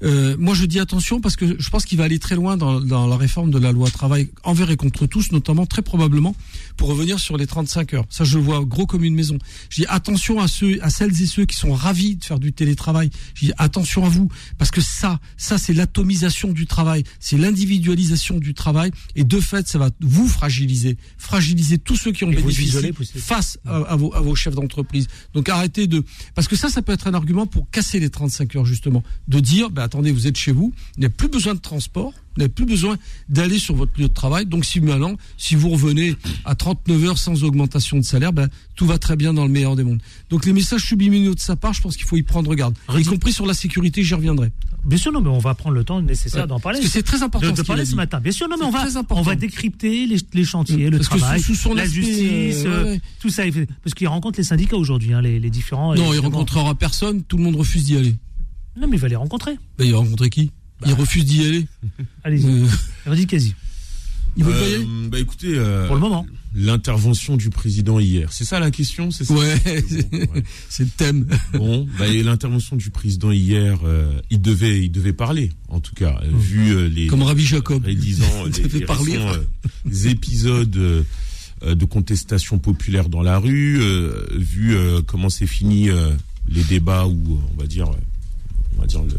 [0.04, 2.80] Euh, moi, je dis attention parce que je pense qu'il va aller très loin dans,
[2.82, 6.36] dans la réforme de la loi travail envers et contre tous, notamment très probablement
[6.78, 8.06] pour revenir sur les 35 heures.
[8.10, 9.38] Ça, je le vois gros comme une maison.
[9.70, 12.52] Je dis attention à ceux, à celles et ceux qui sont ravis de faire du
[12.54, 13.10] télétravail.
[13.36, 15.74] Je dis attention à vous, parce que ça, ça c'est
[16.10, 21.78] l'atomisation du travail, c'est l'individualisation du travail, et de fait, ça va vous fragiliser, fragiliser
[21.78, 25.08] tous ceux qui ont bénéficié face à, à vos, à vos chefs d'entreprise.
[25.34, 28.56] Donc arrêtez de, parce que ça, ça peut être un argument pour casser les 35
[28.56, 31.60] heures justement, de dire, ben attendez, vous êtes chez vous, vous n'avez plus besoin de
[31.60, 32.98] transport, n'avez plus besoin
[33.30, 34.46] d'aller sur votre lieu de travail.
[34.46, 38.86] Donc si maintenant, si vous revenez à 39 heures sans augmentation de salaire, ben tout
[38.86, 40.02] va très bien dans le meilleur des mondes.
[40.30, 43.04] Donc les messages subliminaux de sa part, je pense qu'il faut y prendre garde, y
[43.04, 44.52] compris sur la sécurité, j'y reviendrai.
[44.86, 46.48] Bien sûr, non, mais on va prendre le temps nécessaire Ouais.
[46.48, 46.80] d'en parler.
[46.80, 48.20] Parce que c'est très important de, parler ce matin.
[48.22, 51.18] Bien sûr, non, mais on va, on va décrypter les, les chantiers, le Parce que
[51.18, 53.02] travail, sous- sous son la aspect, justice, euh, ouais, ouais.
[53.20, 53.44] tout ça.
[53.84, 55.94] Parce qu'il rencontre les syndicats aujourd'hui, hein, les, les différents.
[55.96, 58.16] Non, il rencontrera personne, tout le monde refuse d'y aller.
[58.80, 59.58] Non, mais il va les rencontrer.
[59.80, 60.52] Il va rencontrer qui?
[60.86, 61.66] Il refuse d'y aller.
[62.24, 63.54] Allez-y, Euh, quasi.
[64.38, 66.26] il veut pas y Euh, aller bah écoutez, euh, Pour le moment.
[66.56, 69.60] l'intervention du président hier, c'est ça la question, c'est ça Ouais,
[70.12, 70.44] Bon, ouais.
[70.70, 71.28] c'est le thème.
[71.54, 75.96] Bon, bah, et l'intervention du président hier, euh, il devait, il devait parler, en tout
[75.96, 77.84] cas, euh, vu euh, les Comme Rabbi Jacob.
[77.88, 79.18] Il les, les parler.
[79.18, 79.40] récents,
[79.86, 81.04] euh, épisodes euh,
[81.64, 86.12] euh, de contestation populaire dans la rue, euh, vu euh, comment c'est fini euh,
[86.48, 87.96] les débats ou on va dire, euh,
[88.78, 89.10] on va dire le-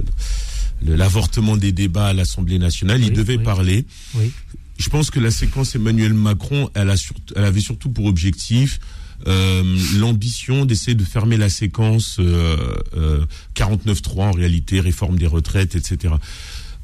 [0.82, 3.44] l'avortement des débats à l'Assemblée nationale, Oui, il devait oui.
[3.44, 3.86] parler.
[4.14, 4.30] Oui.
[4.78, 8.80] Je pense que la séquence Emmanuel Macron, elle, a surtout, elle avait surtout pour objectif
[9.26, 9.62] euh,
[9.98, 12.56] l'ambition d'essayer de fermer la séquence euh,
[12.96, 16.14] euh, 49.3 en réalité, réforme des retraites, etc.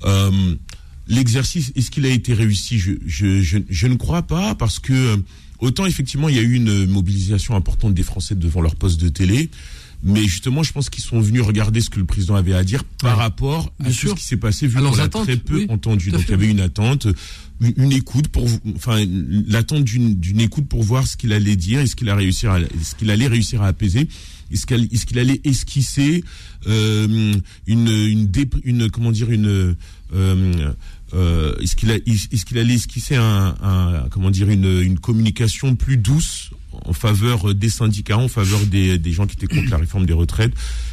[0.04, 0.54] Euh,
[1.08, 2.78] L'exercice, est-ce qu'il a été réussi?
[2.80, 5.16] Je, je, je, je ne crois pas parce que euh,
[5.60, 9.08] autant effectivement il y a eu une mobilisation importante des Français devant leur poste de
[9.08, 9.48] télé,
[10.02, 12.84] mais justement je pense qu'ils sont venus regarder ce que le président avait à dire
[13.00, 13.22] par Ouais.
[13.22, 14.10] rapport à Bien tout sûr.
[14.10, 16.10] ce qui s'est passé vu qu'on l'a très peu oui, entendu.
[16.10, 17.06] Donc il y avait une attente,
[17.60, 19.02] une, une écoute pour, enfin
[19.48, 19.84] l'attente
[20.20, 22.08] d'une écoute pour voir ce qu'il allait dire, qu'il
[22.52, 24.06] à, est-ce qu'il allait réussir à apaiser,
[24.52, 24.66] est-ce
[25.06, 26.22] qu'il allait esquisser
[26.68, 27.34] euh,
[27.66, 29.74] une une dé- une comment dire une
[30.14, 30.74] euh,
[31.14, 36.50] euh, est-ce qu'il allait esquisser un, un comment dire une une communication plus douce
[36.84, 40.12] en faveur des syndicats, en faveur des, des gens qui étaient contre la réforme des
[40.12, 40.52] retraites.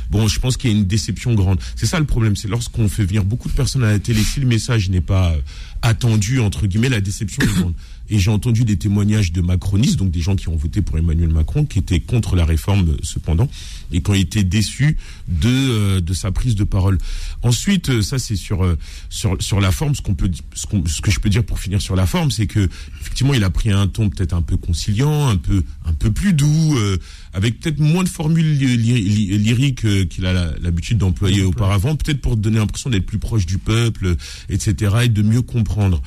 [0.09, 1.59] Bon, je pense qu'il y a une déception grande.
[1.75, 4.39] C'est ça le problème, c'est lorsqu'on fait venir beaucoup de personnes à la télé, si
[4.39, 5.37] le message n'est pas euh,
[5.81, 7.73] attendu, entre guillemets, la déception est grande.
[8.09, 11.29] Et j'ai entendu des témoignages de macronistes, donc des gens qui ont voté pour Emmanuel
[11.29, 13.49] Macron, qui étaient contre la réforme euh, cependant,
[13.91, 14.97] et qui ont été déçus
[15.29, 16.97] de, euh, de sa prise de parole.
[17.41, 18.75] Ensuite, ça c'est sur,
[19.09, 21.59] sur, sur la forme, ce, qu'on peut, ce, qu'on- ce que je peux dire pour
[21.59, 22.69] finir sur la forme, c'est que
[23.01, 26.33] effectivement il a pris un ton peut-être un peu conciliant, un peu, un peu plus
[26.33, 26.97] doux, euh,
[27.33, 31.95] avec peut-être moins de formules ly- ly- ly- lyriques euh, qu'il a l'habitude d'employer auparavant,
[31.95, 34.15] peut-être pour donner l'impression d'être plus proche du peuple,
[34.49, 36.01] etc., et de mieux comprendre.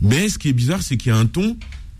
[0.00, 1.56] Mais ce qui est bizarre, c'est qu'il y a un ton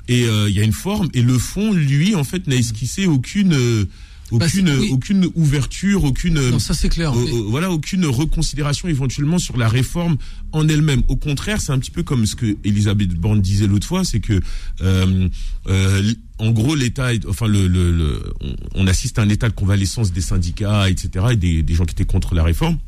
[0.09, 3.07] et euh, il y a une forme et le fond, lui, en fait, n'a esquissé
[3.07, 3.87] aucune,
[4.30, 4.88] Bah, aucune, oui.
[4.92, 6.34] aucune ouverture, aucune.
[6.50, 7.12] Non, ça c'est clair.
[7.16, 10.18] Euh, euh, voilà, aucune reconsidération éventuellement sur la réforme
[10.52, 11.02] en elle-même.
[11.08, 14.20] Au contraire, c'est un petit peu comme ce que Elisabeth Borne disait l'autre fois, c'est
[14.20, 14.40] que,
[14.82, 15.28] euh,
[15.68, 18.22] euh, en gros, l'État, enfin, le, le, le-
[18.74, 21.92] on, assiste à un état de convalescence des syndicats, etc., et des, des gens qui
[21.92, 22.78] étaient contre la réforme.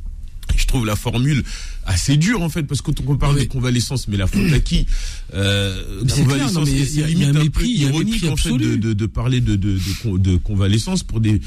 [0.57, 1.44] Je trouve la formule
[1.87, 4.61] assez dure en fait parce que quand on parle de convalescence, mais la faute à
[4.61, 4.87] qui?
[5.35, 9.73] Euh, convalescence, c'est limite un mépris, ironique en fait de, de, de parler de, de,
[9.75, 11.40] de, con- de convalescence pour des.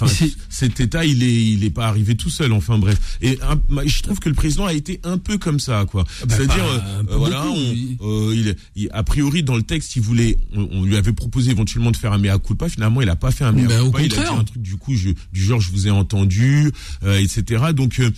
[0.00, 0.06] Enfin,
[0.48, 2.52] cet état, il est, il est pas arrivé tout seul.
[2.52, 2.98] Enfin bref.
[3.22, 6.04] Et un- je trouve que le président a été un peu comme ça, quoi.
[6.26, 7.58] bah, C'est-à-dire, euh, voilà, beaucoup,
[8.00, 11.12] on- euh, il, il- a priori dans le texte, il voulait, on, on lui avait
[11.12, 12.68] proposé éventuellement de faire un mea culpa.
[12.68, 14.00] Finalement, il a pas fait un mea Ben, au culpa.
[14.00, 14.38] Il a dit contraire.
[14.40, 16.70] un truc du coup, je, du genre, je vous ai entendu,
[17.04, 17.64] euh, etc.
[17.74, 18.10] Donc euh,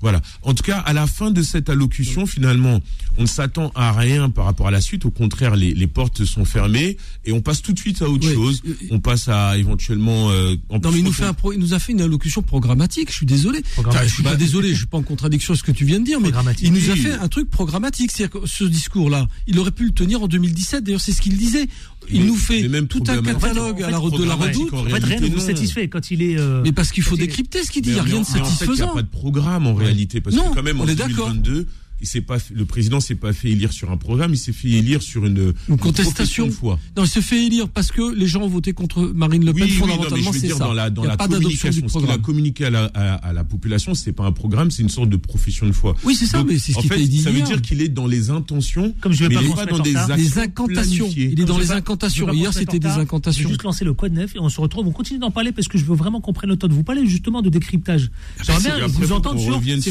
[0.00, 0.20] voilà.
[0.42, 2.80] En tout cas, à la fin de cette allocution, finalement,
[3.16, 5.04] on ne s'attend à rien par rapport à la suite.
[5.04, 8.26] Au contraire, les, les portes sont fermées et on passe tout de suite à autre
[8.28, 8.34] Ouais.
[8.34, 8.62] chose.
[8.90, 10.30] On passe à éventuellement.
[10.30, 11.92] euh, en Non, mais il nous, quand fait on- un pro- il nous a fait
[11.92, 13.10] une allocution programmatique.
[13.10, 13.62] Je suis désolé.
[13.76, 14.70] Enfin, je suis pas désolé.
[14.70, 16.30] Je suis pas en contradiction avec ce que tu viens de dire, mais
[16.62, 18.10] il nous a fait un truc programmatique.
[18.12, 20.84] C'est-à-dire que ce discours-là, il aurait pu le tenir en 2017.
[20.84, 21.66] D'ailleurs, c'est ce qu'il disait.
[22.10, 24.34] Il Mais- nous fait même tout un catalogue En fait, à la re- de la
[24.34, 24.72] redoute.
[24.72, 26.38] en fait, rien ne vous satisfait quand il est.
[26.38, 27.90] euh, Mais parce qu'il faut décrypter ce qu'il dit.
[27.90, 28.92] Il n'y a rien de fait, il n'y satisfaisant.
[28.92, 29.87] a pas de programme en réalité,
[30.22, 31.28] parce Non, que quand même en on est d'accord.
[31.30, 31.66] 2022,
[32.00, 34.68] il s'est pas, le président s'est pas fait élire sur un programme, il s'est fait
[34.70, 36.12] élire sur une, Une contestation.
[36.12, 36.78] profession de foi.
[36.96, 39.64] Non, il se fait élire parce que les gens ont voté contre Marine Le Pen.
[39.64, 40.64] Oui, oui, non, mais fondamentalement, je veux c'est dire ça.
[40.64, 42.64] dans la, dans il n'y a la pas d'adoption du communication, ce qu'il a communiqué
[42.66, 45.66] à la, à, à la population, c'est pas un programme, c'est une sorte de profession
[45.66, 45.94] de foi.
[46.04, 47.46] Oui, c'est ça, Donc, mais c'est ce en fait, dit ça veut hier.
[47.46, 49.92] dire qu'il est dans les intentions, Comme je vais mais pas il pas dans des
[50.16, 51.04] Les incantations.
[51.06, 51.30] planifiées.
[51.32, 52.32] Il est dans les pas- incantations.
[52.32, 52.98] Hier, c'était des retard.
[52.98, 53.42] Je incantations.
[53.44, 54.86] vais juste lancer le code 9 et on se retrouve.
[54.86, 56.84] On continue d'en parler parce que je veux vraiment qu'on prenne le temps de vous
[56.84, 58.10] parler justement de décryptage.
[58.44, 59.90] J'aimerais c'est bien vous entendre sur c'est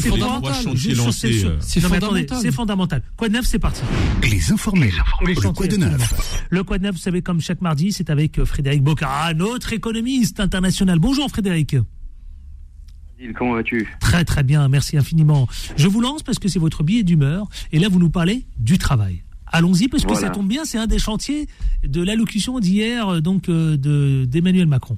[1.80, 2.38] sur euh.
[2.40, 3.02] C'est fondamental.
[3.16, 3.82] Quoi de neuf, c'est parti.
[4.22, 4.90] Les informés.
[5.26, 8.10] Les Le quoi de neuf Le Quoi de neuf, vous savez, comme chaque mardi, c'est
[8.10, 10.98] avec euh, Frédéric Bocara, notre économiste international.
[10.98, 11.76] Bonjour Frédéric.
[13.36, 13.88] Comment vas-tu?
[14.00, 15.48] Très très bien, merci infiniment.
[15.76, 18.78] Je vous lance parce que c'est votre billet d'humeur et là vous nous parlez du
[18.78, 19.24] travail.
[19.50, 20.28] Allons-y parce que Voilà.
[20.28, 21.48] ça tombe bien, c'est un des chantiers
[21.82, 24.96] de l'allocution d'hier euh, donc euh, de d'Emmanuel Macron.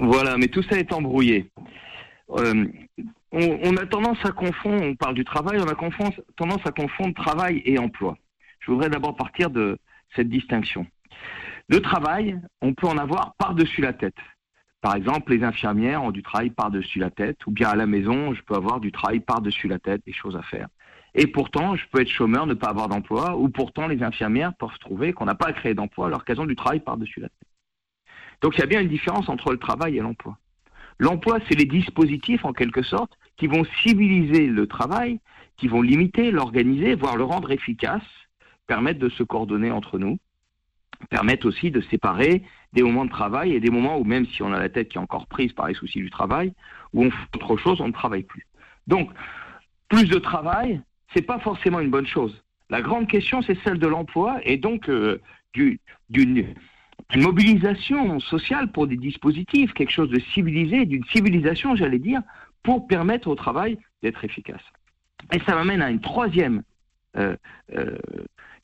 [0.00, 1.48] Voilà, mais tout ça est embrouillé.
[2.38, 2.64] Euh,
[3.32, 7.62] on, a tendance à confondre, on parle du travail, on a tendance à confondre travail
[7.64, 8.16] et emploi.
[8.60, 9.78] Je voudrais d'abord partir de
[10.14, 10.86] cette distinction.
[11.68, 14.16] Le travail, on peut en avoir par-dessus la tête.
[14.80, 18.32] Par exemple, les infirmières ont du travail par-dessus la tête, ou bien à la maison,
[18.32, 20.68] je peux avoir du travail par-dessus la tête, des choses à faire.
[21.14, 24.78] Et pourtant, je peux être chômeur, ne pas avoir d'emploi, ou pourtant les infirmières peuvent
[24.78, 27.48] trouver qu'on n'a pas à créer d'emploi alors qu'elles ont du travail par-dessus la tête.
[28.40, 30.38] Donc il y a bien une différence entre le travail et l'emploi.
[30.98, 35.20] L'emploi, c'est les dispositifs, en quelque sorte, qui vont civiliser le travail,
[35.56, 38.02] qui vont limiter, l'organiser, voire le rendre efficace,
[38.66, 40.18] permettre de se coordonner entre nous,
[41.10, 44.52] permettre aussi de séparer des moments de travail et des moments où même si on
[44.52, 46.52] a la tête qui est encore prise par les soucis du travail,
[46.92, 48.46] où on fait autre chose, on ne travaille plus.
[48.86, 49.10] Donc,
[49.88, 50.80] plus de travail,
[51.14, 52.42] c'est pas forcément une bonne chose.
[52.70, 55.20] La grande question, c'est celle de l'emploi et donc euh,
[55.54, 55.80] du-
[56.10, 56.54] d'une
[57.10, 62.20] d'une mobilisation sociale pour des dispositifs, quelque chose de civilisé, d'une civilisation, j'allais dire,
[62.62, 64.62] pour permettre au travail d'être efficace.
[65.32, 66.62] Et ça m'amène à une troisième
[67.16, 67.36] euh,
[67.74, 67.96] euh,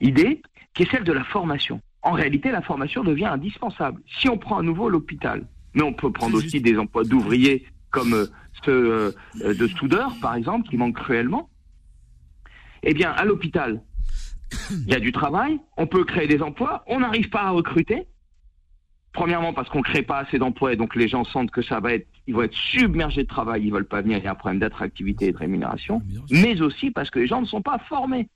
[0.00, 0.42] idée,
[0.74, 1.80] qui est celle de la formation.
[2.02, 4.02] En réalité, la formation devient indispensable.
[4.18, 8.12] Si on prend à nouveau l'hôpital, mais on peut prendre aussi des emplois d'ouvriers comme
[8.12, 8.26] euh,
[8.64, 11.48] ceux euh, de soudeurs, par exemple, qui manquent cruellement.
[12.82, 13.82] Eh bien, à l'hôpital,
[14.70, 18.06] il y a du travail, on peut créer des emplois, on n'arrive pas à recruter.
[19.14, 21.78] Premièrement, parce qu'on ne crée pas assez d'emplois et donc les gens sentent que ça
[21.78, 24.32] va être, ils vont être submergés de travail, ils veulent pas venir, il y a
[24.32, 27.78] un problème d'attractivité et de rémunération, mais aussi parce que les gens ne sont pas
[27.88, 28.28] formés.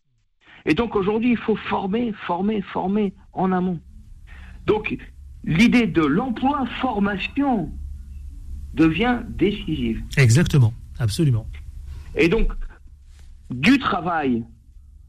[0.65, 3.81] Et donc aujourd'hui, il faut former, former, former en amont.
[4.67, 4.97] Donc
[5.43, 7.73] l'idée de l'emploi-formation
[8.75, 10.03] devient décisive.
[10.17, 11.47] Exactement, absolument.
[12.15, 12.53] Et donc,
[13.51, 14.45] du travail,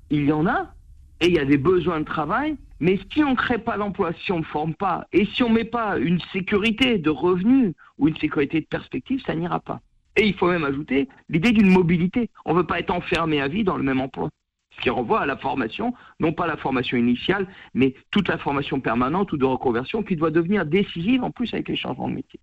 [0.09, 0.73] il y en a,
[1.21, 4.11] et il y a des besoins de travail, mais si on ne crée pas d'emploi,
[4.23, 7.73] si on ne forme pas, et si on ne met pas une sécurité de revenus
[7.97, 9.81] ou une sécurité de perspective, ça n'ira pas.
[10.15, 12.29] Et il faut même ajouter l'idée d'une mobilité.
[12.45, 14.29] On ne veut pas être enfermé à vie dans le même emploi.
[14.75, 18.79] Ce qui renvoie à la formation, non pas la formation initiale, mais toute la formation
[18.79, 22.39] permanente ou de reconversion qui doit devenir décisive en plus avec les changements de métier.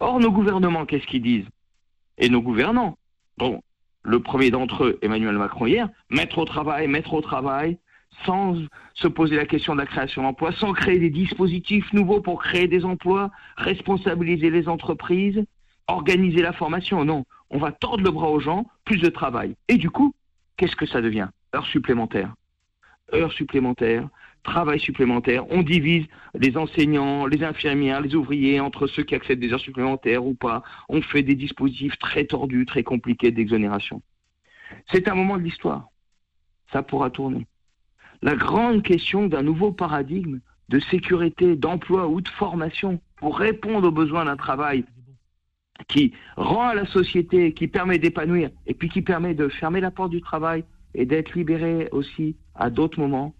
[0.00, 1.48] Or, nos gouvernements, qu'est-ce qu'ils disent?
[2.18, 2.98] Et nos gouvernants,
[3.38, 3.62] bon,
[4.02, 7.78] le premier d'entre eux, Emmanuel Macron hier, mettre au travail, mettre au travail,
[8.24, 8.56] sans
[8.94, 12.68] se poser la question de la création d'emplois, sans créer des dispositifs nouveaux pour créer
[12.68, 15.44] des emplois, responsabiliser les entreprises,
[15.88, 17.04] organiser la formation.
[17.04, 19.56] Non, on va tordre le bras aux gens, plus de travail.
[19.68, 20.14] Et du coup,
[20.56, 21.28] qu'est-ce que ça devient?
[21.54, 22.34] Heures supplémentaires.
[23.12, 24.08] Heures supplémentaires,
[24.42, 25.44] travail supplémentaire.
[25.50, 30.24] On divise les enseignants, les infirmières, les ouvriers entre ceux qui acceptent des heures supplémentaires
[30.24, 30.62] ou pas.
[30.88, 34.02] On fait des dispositifs très tordus, très compliqués d'exonération.
[34.90, 35.88] C'est un moment de l'histoire.
[36.72, 37.46] Ça pourra tourner.
[38.22, 43.92] La grande question d'un nouveau paradigme de sécurité, d'emploi ou de formation pour répondre aux
[43.92, 44.84] besoins d'un travail
[45.88, 49.90] qui rend à la société, qui permet d'épanouir et puis qui permet de fermer la
[49.90, 53.34] porte du travail et d'être libéré aussi à d'autres moments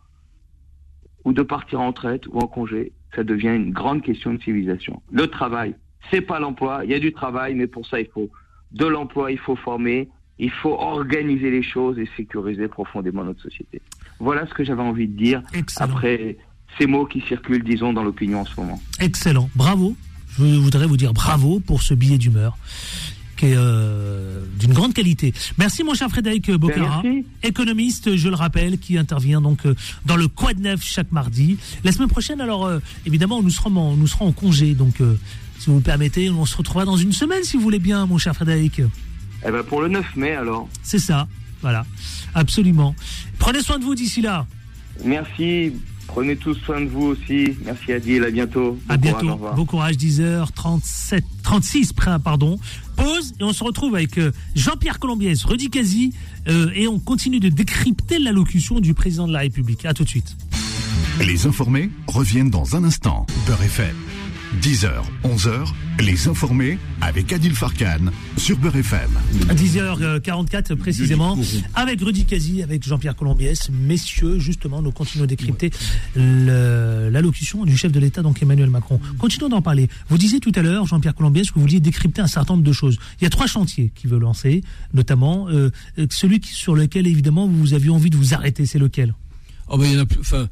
[1.24, 5.02] ou de partir en retraite ou en congé, ça devient une grande question de civilisation.
[5.10, 5.74] Le travail,
[6.10, 8.28] c'est pas l'emploi, il y a du travail, mais pour ça il faut
[8.72, 10.08] de l'emploi, il faut former,
[10.38, 13.80] il faut organiser les choses et sécuriser profondément notre société.
[14.24, 15.94] Voilà ce que j'avais envie de dire Excellent.
[15.94, 16.36] après
[16.78, 18.80] ces mots qui circulent, disons, dans l'opinion en ce moment.
[18.98, 19.96] Excellent, bravo.
[20.38, 22.56] Je voudrais vous dire bravo pour ce billet d'humeur
[23.36, 25.34] qui est euh, d'une grande qualité.
[25.58, 27.26] Merci mon cher Frédéric Bocara, Ben, merci.
[27.42, 29.74] économiste, je le rappelle, qui intervient donc euh,
[30.06, 31.58] dans le Quad Neuf chaque mardi.
[31.82, 35.18] La semaine prochaine, alors euh, évidemment, nous serons en, nous serons en congé, donc euh,
[35.58, 38.18] si vous le permettez, on se retrouvera dans une semaine si vous voulez bien, mon
[38.18, 38.80] cher Frédéric.
[39.46, 40.68] Eh ben pour le 9 mai alors.
[40.82, 41.26] C'est ça,
[41.60, 41.84] voilà,
[42.34, 42.94] absolument.
[43.44, 44.46] Prenez soin de vous d'ici là.
[45.04, 45.74] Merci.
[46.06, 47.50] Prenez tous soin de vous aussi.
[47.62, 48.24] Merci Adil.
[48.24, 48.78] À bientôt.
[48.88, 49.54] À Bon courage, bientôt.
[49.54, 52.58] Bon courage, 10h37, 36, près, pardon.
[52.96, 56.14] Pause et on se retrouve avec euh, Jean-Pierre Colombiès, Rudy Kazi
[56.48, 59.84] euh, et on continue de décrypter l'allocution du président de la République.
[59.84, 60.34] À tout de suite.
[61.20, 63.26] Les informés reviennent dans un instant.
[63.46, 63.94] Beurre FM.
[64.60, 64.90] 10h,
[65.24, 65.66] 11h,
[66.00, 69.10] les informés avec Adil Farkan sur Beurre FM.
[69.50, 71.36] 10h44 précisément,
[71.74, 73.70] avec Rudy Kazi, avec Jean-Pierre Colombiès.
[73.70, 75.70] Messieurs, justement, nous continuons à décrypter
[76.14, 79.00] l'allocution du chef de l'État, donc Emmanuel Macron.
[79.18, 79.88] Continuons d'en parler.
[80.08, 82.72] Vous disiez tout à l'heure, Jean-Pierre Colombiès, que vous vouliez décrypter un certain nombre de
[82.72, 82.98] choses.
[83.20, 84.62] Il y a trois chantiers qu'il veut lancer,
[84.92, 85.70] notamment euh,
[86.10, 88.66] celui sur lequel, évidemment, vous aviez envie de vous arrêter.
[88.66, 89.14] C'est lequel?
[89.68, 90.20] Oh ben, il y en a plus.
[90.20, 90.48] Enfin,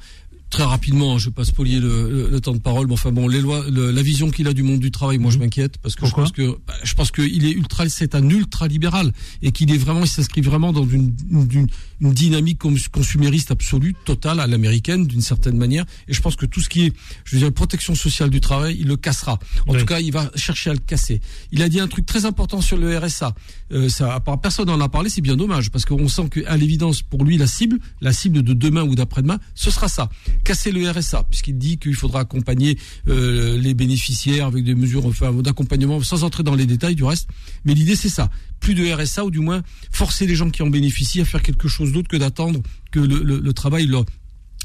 [0.52, 3.40] très rapidement, je vais pas spolier le, le, temps de parole, mais enfin bon, les
[3.40, 5.44] lois, la vision qu'il a du monde du travail, moi je mhm.
[5.44, 8.68] m'inquiète parce que je pense que bah, je pense qu'il est ultra, c'est un ultra
[8.68, 11.66] libéral et qu'il est vraiment, il s'inscrit vraiment dans une, une,
[12.02, 12.58] une dynamique
[12.92, 15.86] consumériste absolue, totale à l'américaine d'une certaine manière.
[16.06, 16.92] Et je pense que tout ce qui est,
[17.24, 19.38] je veux dire, protection sociale du travail, il le cassera.
[19.66, 21.22] En tout cas, il va chercher à le casser.
[21.50, 23.34] Il a dit un truc très important sur le RSA.
[23.72, 27.24] Euh, ça, personne n'en a parlé, c'est bien dommage parce qu'on sent qu'à l'évidence, pour
[27.24, 30.10] lui, la cible, la cible de demain ou d'après-demain, ce sera ça
[30.44, 32.78] casser le RSA, puisqu'il dit qu'il faudra accompagner
[33.08, 37.28] euh, les bénéficiaires avec des mesures enfin, d'accompagnement, sans entrer dans les détails du reste.
[37.64, 38.30] Mais l'idée, c'est ça.
[38.60, 41.68] Plus de RSA, ou du moins forcer les gens qui en bénéficient à faire quelque
[41.68, 44.04] chose d'autre que d'attendre que le, travail leur,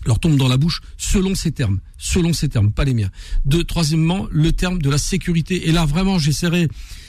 [0.06, 3.10] leur tombe dans la bouche selon ces termes, selon ces termes, pas les miens.
[3.46, 5.68] De troisièmement, le terme de la sécurité.
[5.68, 6.68] Et là, vraiment, j'essaierai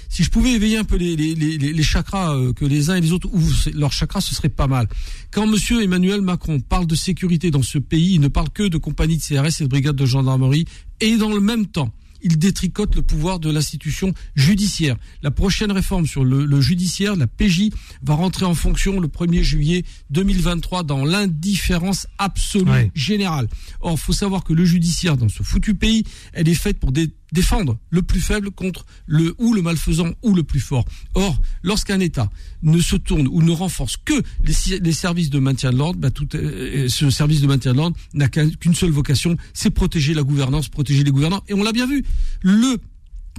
[0.08, 2.96] si je pouvais éveiller un peu les, les, les, les chakras euh, que les uns
[2.96, 4.88] et les autres ouvrent leurs chakras, ce serait pas mal.
[5.30, 8.78] Quand Monsieur Emmanuel Macron parle de sécurité dans ce pays, il ne parle que de
[8.78, 10.64] compagnies de CRS et de brigades de gendarmerie,
[11.00, 11.92] et dans le même temps,
[12.22, 14.96] il détricote le pouvoir de l'institution judiciaire.
[15.22, 17.70] La prochaine réforme sur le, judiciaire, la PJ,
[18.02, 23.48] va rentrer en fonction le 1er juillet 2023 dans l'indifférence absolue générale.
[23.80, 26.92] Or, faut savoir que le judiciaire dans ce foutu pays, elle est faite pour
[27.32, 30.84] défendre le plus faible contre le ou le malfaisant ou le plus fort.
[31.14, 32.30] Or, lorsqu'un État
[32.62, 36.28] ne se tourne ou ne renforce que les, services de maintien de l'ordre, bah, tout,
[36.34, 40.68] euh, ce service de maintien de l'ordre n'a qu'une seule vocation, c'est protéger la gouvernance,
[40.68, 41.42] protéger les gouvernants.
[41.48, 42.04] Et on l'a bien vu.
[42.42, 42.78] Le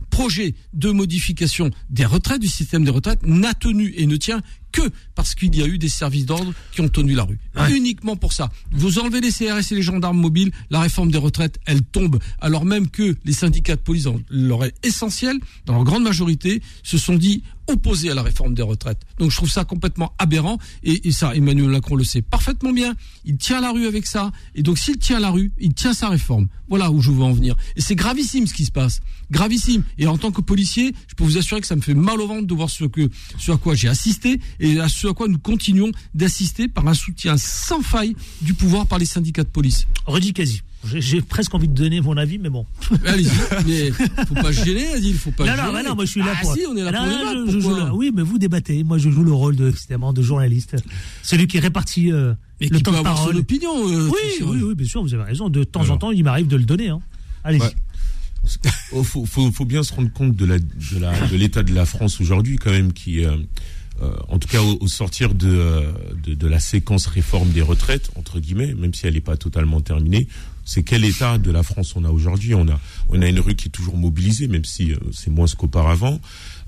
[0.09, 4.41] projet de modification des retraites, du système des retraites, n'a tenu et ne tient
[4.71, 4.81] que
[5.15, 7.39] parce qu'il y a eu des services d'ordre qui ont tenu la rue.
[7.69, 8.49] Uniquement pour ça.
[8.71, 12.19] Vous enlevez les CRS et les gendarmes mobiles, la réforme des retraites, elle tombe.
[12.39, 16.97] Alors même que les syndicats de police, dans leur essentiel, dans leur grande majorité, se
[16.97, 19.01] sont dit opposés à la réforme des retraites.
[19.19, 22.95] Donc je trouve ça complètement aberrant et, et, ça, Emmanuel Macron le sait parfaitement bien.
[23.25, 26.09] Il tient la rue avec ça et donc s'il tient la rue, il tient sa
[26.09, 26.47] réforme.
[26.67, 27.55] Voilà où je veux en venir.
[27.75, 29.01] Et c'est gravissime ce qui se passe,
[29.31, 29.83] gravissime.
[29.97, 32.27] Et en tant que policier, je peux vous assurer que ça me fait mal au
[32.27, 35.27] ventre de voir ce que, ce à quoi j'ai assisté et à ce à quoi
[35.27, 39.87] nous continuons d'assister par un soutien sans faille du pouvoir par les syndicats de police.
[40.05, 40.61] Redis quasi.
[40.85, 42.65] J'ai presque envie de donner mon avis, mais bon.
[43.05, 43.29] Allez-y,
[43.67, 45.45] mais faut pas se gêner, Adil, faut pas.
[45.45, 45.83] Non, gêner.
[45.83, 47.95] non, non, moi je suis là ah, si, on est là pour débattre.
[47.95, 48.83] oui, mais vous débattez.
[48.85, 50.77] Moi, je joue le rôle de, de journaliste,
[51.21, 53.33] celui qui répartit euh, le temps de parole.
[53.33, 53.71] Son opinion.
[53.89, 55.49] Euh, oui, oui, oui, bien sûr, vous avez raison.
[55.49, 56.87] De temps en temps, il m'arrive de le donner.
[56.87, 57.01] Hein.
[57.43, 57.61] Allez-y.
[57.61, 57.75] Ouais.
[58.93, 62.21] Oh, faut, faut, faut, bien se rendre compte de la de l'état de, la France
[62.21, 63.35] aujourd'hui quand même qui euh,
[64.01, 65.91] euh, en tout cas au, sortir euh,
[66.23, 69.81] de, de, la séquence réforme des retraites, entre guillemets, même si elle n'est pas totalement
[69.81, 70.27] terminée,
[70.63, 72.55] c'est quel état de la France on a aujourd'hui?
[72.55, 75.47] On a, on a une rue qui est toujours mobilisée, même si euh, c'est moins
[75.47, 76.21] qu'auparavant.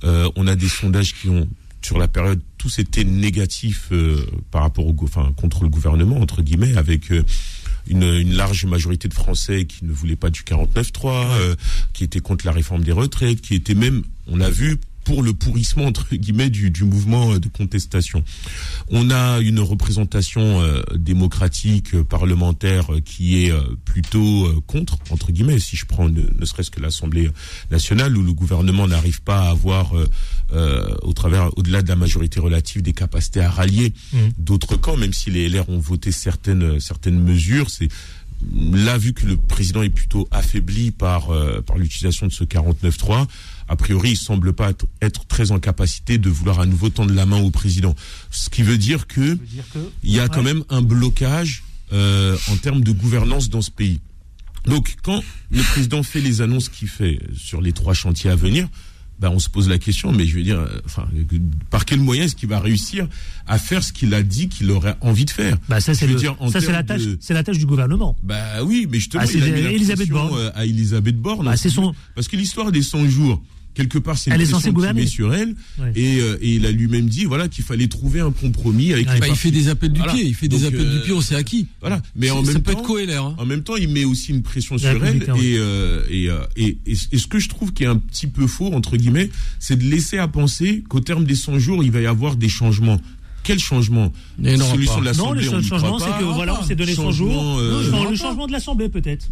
[0.04, 1.48] on a des sondages qui ont,
[1.82, 3.92] sur la période, tous été négatifs
[4.50, 7.12] par rapport au, enfin, contre le gouvernement, entre guillemets, avec
[7.88, 11.56] une, une, large majorité de Français qui ne voulaient pas du 49-3,
[11.94, 15.34] qui étaient contre la réforme des retraites, qui étaient même, on a vu, pour le
[15.34, 18.24] pourrissement entre guillemets du, du, mouvement de contestation.
[18.90, 23.54] On a une représentation euh, démocratique euh, parlementaire euh, qui est
[23.86, 27.30] plutôt contre entre guillemets si je prends ne, serait-ce que l'Assemblée
[27.70, 29.94] nationale où le gouvernement n'arrive pas à avoir
[31.04, 34.18] au travers au-delà de la majorité relative des capacités à rallier mmh.
[34.38, 37.90] d'autres camps même si les LR ont voté certaines certaines mesures c'est
[38.74, 41.30] là vu que le président est plutôt affaibli par
[41.66, 43.28] par l'utilisation de ce 49.3
[43.72, 47.26] a priori, il semble pas être, très en capacité de vouloir à nouveau tendre la
[47.26, 47.96] main au président.
[48.30, 49.38] Ce qui veut dire que,
[50.04, 54.02] il y a quand même un blocage euh, en termes de gouvernance dans ce pays.
[54.66, 58.68] Donc, quand le président fait les annonces qu'il fait sur les trois chantiers à venir,
[59.22, 61.08] ben, on se pose la question, mais je veux dire, euh, enfin,
[61.70, 63.08] par quel moyen est-ce qu'il va réussir
[63.46, 65.58] à faire ce qu'il a dit qu'il aurait envie de faire?
[65.70, 68.18] Bah ça c'est la tâche, c'est la tâche du gouvernement.
[68.24, 70.36] Bah oui, mais justement, ah, il a mis Elisabeth Borne.
[70.36, 71.46] Euh, à Elisabeth Borne.
[71.46, 71.94] Bah, c'est son...
[72.16, 75.56] Parce que l'histoire des 100 jours, quelque part c'est une pression qui met sur elle.
[75.96, 79.28] Et, euh, et, il a lui-même dit voilà qu'il fallait trouver un compromis avec bah,
[79.28, 81.44] il fait des appels du pied il fait des appels du pied on sait à
[81.44, 81.68] qui.
[81.80, 82.02] voilà.
[82.16, 83.36] Mais en même ça peut temps être hein.
[83.38, 85.24] en même temps il met aussi une pression sur elle.
[85.24, 88.48] et, euh, et, euh, et, et, ce que je trouve qui est un petit peu
[88.48, 89.30] faux entre guillemets
[89.60, 92.50] c'est de laisser à penser qu'au terme des 100 jours il va y avoir des
[92.50, 93.00] changements.
[93.44, 97.60] Quel changement de Non, le changement, c'est que voilà, on s'est donné 100 jours.
[97.60, 99.28] le changement de l'Assemblée, peut-être.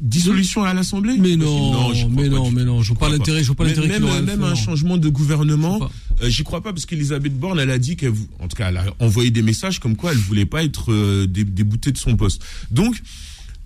[0.00, 3.40] Dissolution à l'Assemblée Mais non, crois mais non, du mais non, je vois pas l'intérêt,
[3.42, 5.90] je vois pas Même- l'intérêt Même, même faire, un changement de Je gouvernement,
[6.22, 8.78] euh, j'y crois pas parce qu'Elisabeth Borne, elle a dit qu'elle, en tout cas, elle
[8.78, 12.16] a envoyé des messages comme quoi elle voulait pas être euh, dé- déboutée de son
[12.16, 12.42] poste.
[12.70, 13.00] Donc,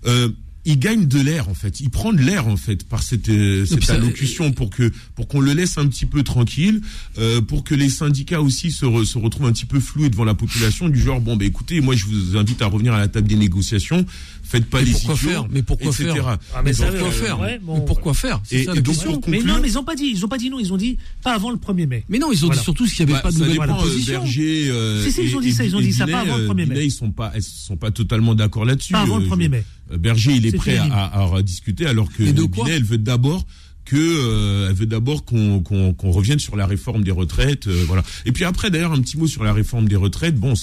[0.07, 0.29] euh,
[0.65, 1.79] il gagne de l'air en fait.
[1.79, 5.39] Il prend de l'air en fait par cette, euh, cette allocution pour que pour qu'on
[5.39, 6.81] le laisse un petit peu tranquille,
[7.17, 10.25] euh, pour que les syndicats aussi se, re- se retrouvent un petit peu floués devant
[10.25, 13.07] la population du genre bon bah écoutez moi je vous invite à revenir à la
[13.07, 14.05] table des négociations,
[14.43, 16.11] faites pas Mais les pourquoi idiots, faire Mais pourquoi etc.
[16.13, 18.63] faire Ah, mais Donc, ça, Pourquoi euh, faire ouais, bon, Mais Pourquoi faire C'est Et-
[18.65, 20.49] ça et la donc, Mais non, mais ils ont pas dit, ils ont pas dit
[20.49, 22.03] non, ils ont dit pas avant le 1er mai.
[22.09, 22.59] Mais non, ils ont Voilà.
[22.59, 24.13] dit surtout qu'il n'y avait Bah, pas de nouvelle euh, proposition.
[24.21, 26.37] Berger, euh, Si, si, ils ont et- dit ça, ils ont dit ça, pas avant
[26.37, 26.85] le euh, 1er mai.
[26.85, 28.93] Ils sont pas, ils sont pas totalement d'accord là-dessus.
[28.93, 29.63] Pas avant le Euh, 1er mai.
[29.91, 33.45] Euh, Berger, il est prêt à, à, à rediscuter, alors que Binet, elle veut d'abord
[33.85, 37.83] que euh, elle veut d'abord qu'on qu'on qu'on revienne sur la réforme des retraites, euh,
[37.87, 38.03] voilà.
[38.25, 40.35] Et puis après, d'ailleurs, un petit mot sur la réforme des retraites.
[40.35, 40.53] Bon,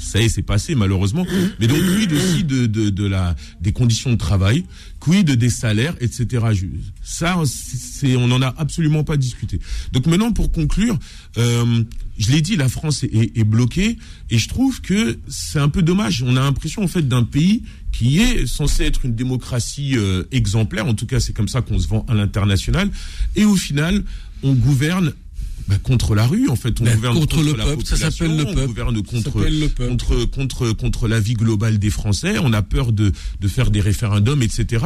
[0.00, 1.24] ça y est, c'est passé malheureusement.
[1.60, 4.64] Mais donc, quid aussi de, de, de la des conditions de travail,
[4.98, 6.44] quid des salaires, etc.
[7.04, 9.60] Ça, c'est on n'en a absolument pas discuté.
[9.92, 10.98] Donc maintenant, pour conclure,
[11.38, 11.84] euh,
[12.18, 13.96] je l'ai dit, la France est, est, est bloquée,
[14.30, 16.24] et je trouve que c'est un peu dommage.
[16.26, 17.62] On a l'impression en fait d'un pays
[17.92, 20.86] qui est censé être une démocratie euh, exemplaire.
[20.86, 22.90] En tout cas, c'est comme ça qu'on se vend à l'international.
[23.36, 24.02] Et au final,
[24.42, 25.12] on gouverne
[25.68, 26.48] bah, contre la rue.
[26.48, 28.66] En fait, on Ben, gouverne contre le la peuple, ça s'appelle le On peuple.
[28.68, 29.88] gouverne Ça contre le peuple.
[29.90, 32.36] contre contre contre la vie globale des Français.
[32.42, 34.84] On a peur de de faire des référendums, etc.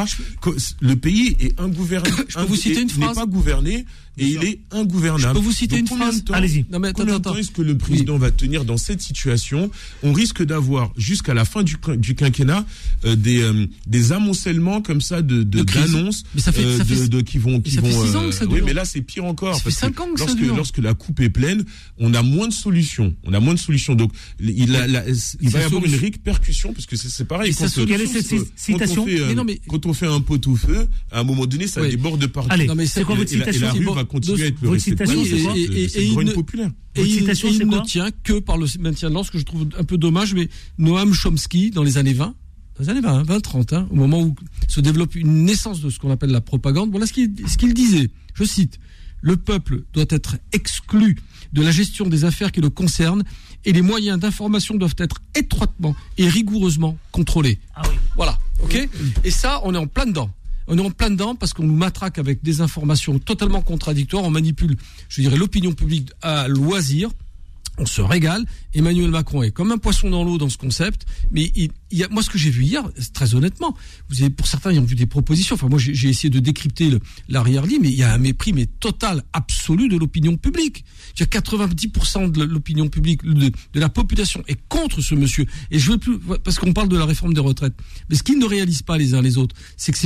[0.80, 2.14] Le pays est ingouvernable.
[2.28, 3.84] Je peux vous citer une n'est phrase pas gouverné
[4.16, 5.22] et il est ingouvernable.
[5.34, 6.64] Je peux vous citer Donc, une phrase Allez-y.
[6.70, 9.70] Non mais attends, Combien de temps est-ce que le président va tenir dans cette situation?
[10.02, 12.64] On risque d'avoir jusqu'à la fin du, quin- du quinquennat
[13.04, 17.20] euh, des euh, des amoncellements comme ça de d'annonces Mais ça fait- euh, ça de-
[17.22, 18.66] qui vont qui ça fait vont six ans que ça oui dure.
[18.66, 20.63] mais là c'est pire encore Ça fait cinq ans que ça dure.
[20.64, 21.62] Lorsque la coupe est pleine,
[21.98, 23.14] on a moins de solutions.
[23.24, 23.94] On a moins de solutions.
[23.94, 27.54] Donc il a, la- il va y avoir une répercussion parce que c'est pareil Et
[27.54, 29.92] quand, euh, Quelle est cette quand on citation fait, euh, Mais non, mais- quand on
[29.92, 31.90] fait un pot au feu, à un moment donné ça Oui.
[31.90, 32.48] déborde partout.
[32.50, 34.62] Allez, c'est quoi Et- votre et la- et citation la rue va continuer à être
[34.62, 36.70] le citation, c'est cette- quoi Et- et- de cette et grogne il ne- populaire.
[36.96, 39.66] Et il, citation, ne tient que par le maintien de l'ordre, ce que je trouve
[39.78, 40.48] un peu dommage, mais
[40.78, 42.34] Noam Chomsky, dans les années 20,
[42.78, 44.34] dans les années 20, 20 30, hein, au moment où
[44.68, 47.74] se développe une naissance de ce qu'on appelle la propagande, voilà ce qu'il ce qu'il
[47.74, 48.08] disait.
[48.34, 48.78] Je cite
[49.24, 51.16] Le peuple doit être exclu
[51.54, 53.24] de la gestion des affaires qui le concernent
[53.64, 57.58] et les moyens d'information doivent être étroitement et rigoureusement contrôlés.
[57.74, 57.94] Ah oui.
[58.16, 58.86] Voilà, ok
[59.24, 60.30] Et ça, on est en plein dedans.
[60.66, 64.24] On est en plein dedans parce qu'on nous matraque avec des informations totalement contradictoires.
[64.24, 64.76] On manipule,
[65.08, 67.08] je dirais, l'opinion publique à loisir.
[67.76, 68.44] On se régale.
[68.72, 71.06] Emmanuel Macron est comme un poisson dans l'eau dans ce concept.
[71.32, 73.76] Mais il, y a, moi, ce que j'ai vu hier, très honnêtement,
[74.08, 75.54] vous avez, pour certains, ils ont vu des propositions.
[75.54, 76.90] Enfin, moi, j'ai essayé de décrypter
[77.28, 80.84] l'arrière-lit, mais il y a un mépris, mais total, absolu de l'opinion publique.
[81.16, 85.46] Il y a 90% de l'opinion publique, de, de la population est contre ce monsieur.
[85.72, 87.74] Et je veux plus, parce qu'on parle de la réforme des retraites.
[88.08, 89.98] Mais ce qu'ils ne réalisent pas les uns les autres, c'est que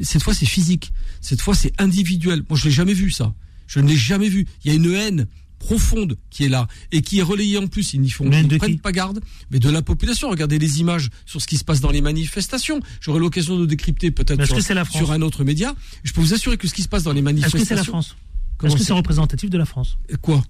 [0.00, 0.92] cette fois, c'est physique.
[1.20, 2.42] Cette fois, c'est individuel.
[2.48, 3.34] Moi, je l'ai jamais vu, ça.
[3.66, 4.46] Je ne l'ai jamais vu.
[4.64, 5.26] Il y a une haine
[5.62, 7.94] profonde qui est là et qui est relayée en plus.
[7.94, 10.28] Ils n'y font, ils prennent pas garde, mais de la population.
[10.28, 12.80] Regardez les images sur ce qui se passe dans les manifestations.
[13.00, 15.74] J'aurai l'occasion de décrypter peut-être Est-ce sur, sur un autre média.
[16.02, 17.60] Je peux vous assurer que ce qui se passe dans les Est-ce manifestations.
[17.60, 18.16] que c'est la France?
[18.64, 19.98] Est-ce que c'est c'est représentatif de la France?
[20.20, 20.42] Quoi?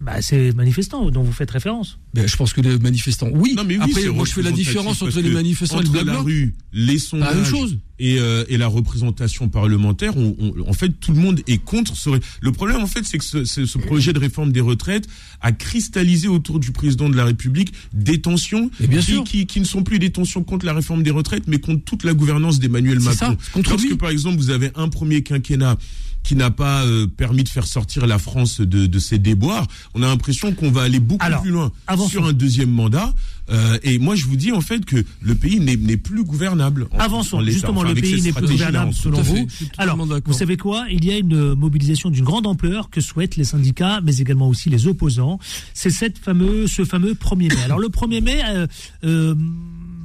[0.00, 1.98] Bah, c'est les manifestants dont vous faites référence.
[2.14, 3.52] ben, Je pense que les manifestants, oui.
[3.54, 6.04] Non, mais oui, Après, moi, je fais la différence entre les manifestants et le entre
[6.04, 7.76] la rue, les sondages même chose.
[7.98, 11.94] et, euh, et la représentation parlementaire, on- on- en fait, tout le monde est contre.
[11.94, 15.06] Ce, ré- le problème, en fait, c'est que ce, ce- projet de réforme des retraites
[15.42, 19.24] a cristallisé autour du président de la République des tensions Et bien qui, sûr.
[19.24, 22.04] qui, qui ne sont plus des tensions contre la réforme des retraites, mais contre toute
[22.04, 23.12] la gouvernance d'Emmanuel Macron.
[23.32, 23.96] ça, c'est contre Lorsque, lui.
[23.96, 25.76] par exemple, vous avez un premier quinquennat
[26.22, 30.02] qui n'a pas euh, permis de faire sortir la France de, de ses déboires, on
[30.02, 32.08] a l'impression qu'on va aller beaucoup Alors, plus loin avançons.
[32.10, 33.14] sur un deuxième mandat.
[33.50, 36.86] Euh, et moi, je vous dis en fait que le pays n'est plus gouvernable.
[36.92, 37.38] en- Avançons.
[37.38, 37.44] en.
[37.44, 39.48] Justement, Enfin, le pays n'est plus gouvernable selon vous.
[39.76, 40.84] Alors, vous savez quoi?
[40.90, 44.68] Il y a une mobilisation d'une grande ampleur que souhaitent les syndicats, mais également aussi
[44.70, 45.40] les opposants.
[45.74, 47.62] C'est cette fameux, ce fameux 1er mai.
[47.64, 48.66] Alors, le 1er mai, euh,
[49.04, 49.34] euh,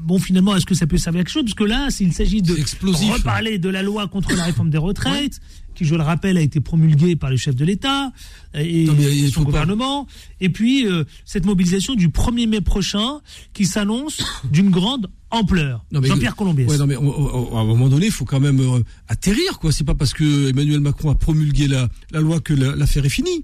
[0.05, 1.43] bon, finalement, est-ce que ça peut servir à quelque chose?
[1.43, 2.53] Parce que là, s'il s'agit de
[3.13, 5.39] reparler de la loi contre la réforme des retraites,
[5.73, 8.13] qui, je le rappelle, a été promulguée par le chef de l'État
[8.53, 10.07] et Non, mais son pas- gouvernement,
[10.39, 13.19] et puis euh, cette mobilisation du 1er mai prochain
[13.53, 15.83] qui s'annonce d'une grande ampleur.
[15.91, 16.65] Jean-Pierre Colombier.
[16.65, 18.79] Ouais, non, mais on- on- à un moment donné, il faut quand même euh,
[19.09, 19.73] atterrir, quoi.
[19.73, 23.09] C'est pas parce que Emmanuel Macron a promulgué la, la loi que la- l'affaire est
[23.09, 23.43] finie.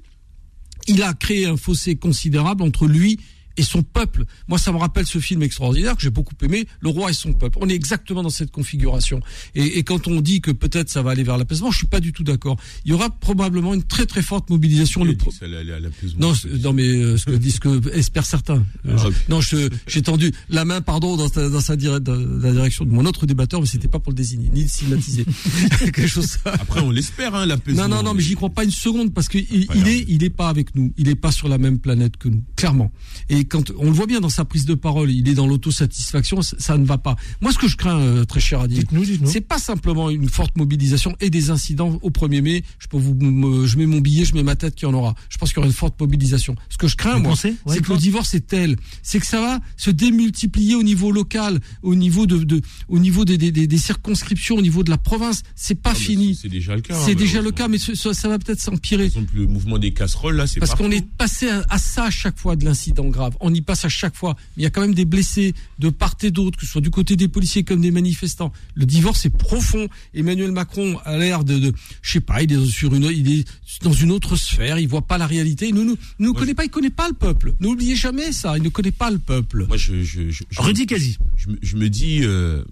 [0.87, 3.19] Il a créé un fossé considérable entre lui et
[3.61, 4.23] son peuple.
[4.47, 7.33] Moi, ça me rappelle ce film extraordinaire que j'ai beaucoup aimé, Le Roi et son
[7.33, 7.57] peuple.
[7.61, 9.21] On est exactement dans cette configuration.
[9.55, 11.99] Et, et quand on dit que peut-être ça va aller vers l'apaisement, je suis pas
[11.99, 12.57] du tout d'accord.
[12.85, 15.03] Il y aura probablement une très très forte mobilisation.
[15.03, 15.15] Le...
[15.31, 16.29] Ça allait aller à l'apaisement.
[16.29, 16.33] Non,
[16.63, 18.63] non, mais euh, ce que disent que espèrent certains.
[18.85, 19.39] Euh, Ah, je- non,
[19.87, 23.25] j'ai tendu la main, pardon, dans, dans sa dire- dans la direction de mon autre
[23.25, 25.25] débatteur, mais c'était pas pour le désigner, ni le stigmatiser.
[25.79, 26.37] Quelque chose.
[26.45, 27.87] Après, on l'espère, hein, l'apaisement.
[27.87, 30.29] Non, non, non, mais j'y crois pas une seconde parce qu'il il, est, il est
[30.29, 30.93] pas avec nous.
[30.97, 32.91] Il est pas sur la même planète que nous, clairement.
[33.29, 36.41] Et quand on le voit bien dans sa prise de parole, il est dans l'autosatisfaction.
[36.41, 37.15] Ça, ne va pas.
[37.41, 39.29] Moi, ce que je crains, euh, très cher Adi, Dites-nous, dites-nous.
[39.29, 42.63] c'est pas simplement une forte mobilisation et des incidents au 1er mai.
[42.79, 44.93] Je peux vous, me- je mets mon billet, je mets ma tête qu'il y en
[44.93, 45.15] aura.
[45.29, 46.55] Je pense qu'il y aura une forte mobilisation.
[46.69, 47.55] Ce que je crains, Vous moi, pensez?
[47.65, 51.11] Ouais, c'est que le divorce est tel, c'est que ça va se démultiplier au niveau
[51.11, 54.89] local, au niveau de, de au niveau des, des, des- des circonscriptions, au niveau de
[54.89, 55.43] la province.
[55.55, 56.35] C'est pas Ah, mais fini.
[56.35, 56.95] C'est déjà le cas.
[57.05, 59.05] C'est hein, déjà le cas, mais ce- ça, ça va peut-être Par s'empirer.
[59.05, 62.09] exemple, le mouvement des casseroles, là, c'est Parce qu'on est passé à, à ça à
[62.09, 63.30] chaque fois de l'incident grave.
[63.39, 64.35] On y passe à chaque fois.
[64.57, 66.81] Mais il y a quand même des blessés de part et d'autre, que ce soit
[66.81, 68.51] du côté des policiers comme des manifestants.
[68.75, 69.87] Le divorce est profond.
[70.13, 73.47] Emmanuel Macron a l'air de, de je sais pas, il est sur une, il est
[73.81, 74.77] dans une autre sphère.
[74.79, 75.67] Il voit pas la réalité.
[75.69, 76.63] Il ne nous, nous connaît pas.
[76.65, 77.53] Il connaît pas le peuple.
[77.59, 78.57] N'oubliez jamais ça.
[78.57, 79.65] Il ne connaît pas le peuple.
[79.67, 81.17] Moi, je, je, je, je- Rudy Kazi.
[81.37, 82.63] je, me- je me dis, euh,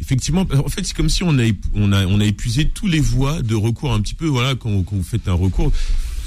[0.00, 1.44] effectivement, en fait, c'est comme si on a,
[1.74, 4.82] on a, on a épuisé tous les voies de recours un petit peu, voilà, quand,
[4.82, 5.72] quand vous faites un recours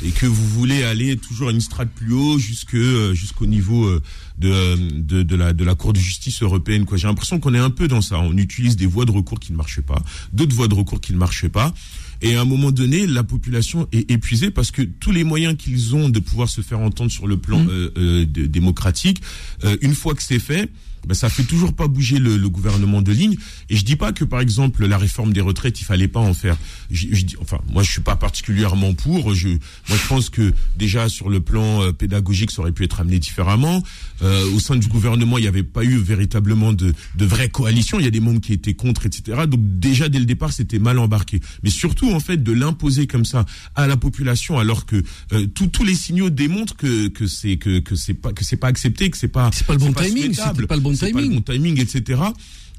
[0.03, 4.01] et que vous voulez aller toujours une strate plus haut jusque euh, jusqu'au niveau euh,
[4.37, 6.97] de, euh, de de la de la Cour de justice européenne quoi.
[6.97, 8.19] J'ai l'impression qu'on est un peu dans ça.
[8.19, 10.01] On utilise des voies de recours qui ne marchaient pas
[10.33, 11.73] d'autres voies de recours qui ne marchaient pas.
[12.21, 15.95] Et à un moment donné la population est épuisée parce que tous les moyens qu'ils
[15.95, 19.21] ont de pouvoir se faire entendre sur le plan euh, euh, de- démocratique
[19.63, 20.69] euh, une fois que c'est fait
[21.07, 23.35] ben, ça fait toujours pas bouger le, le gouvernement de ligne.
[23.69, 26.33] Et je dis pas que par exemple la réforme des retraites, il fallait pas en
[26.33, 26.57] faire.
[26.91, 29.33] Je, je dis, enfin, moi je suis pas particulièrement pour.
[29.33, 32.99] Je, moi je pense que déjà sur le plan euh, pédagogique, ça aurait pu être
[32.99, 33.83] amené différemment.
[34.21, 37.99] Euh, au sein du gouvernement, il n'y avait pas eu véritablement de, de vraie coalition.
[37.99, 39.45] Il y a des membres qui étaient contre, etc.
[39.47, 41.39] Donc déjà dès le départ, c'était mal embarqué.
[41.63, 43.45] Mais surtout en fait de l'imposer comme ça
[43.75, 47.79] à la population, alors que euh, tous tous les signaux démontrent que que c'est que
[47.79, 50.33] que c'est pas que c'est pas accepté, que c'est pas C'est pas le bon timing,
[50.33, 51.35] souhaitable, c'était pas le bon c'est pas timing.
[51.35, 52.21] bon timing, etc.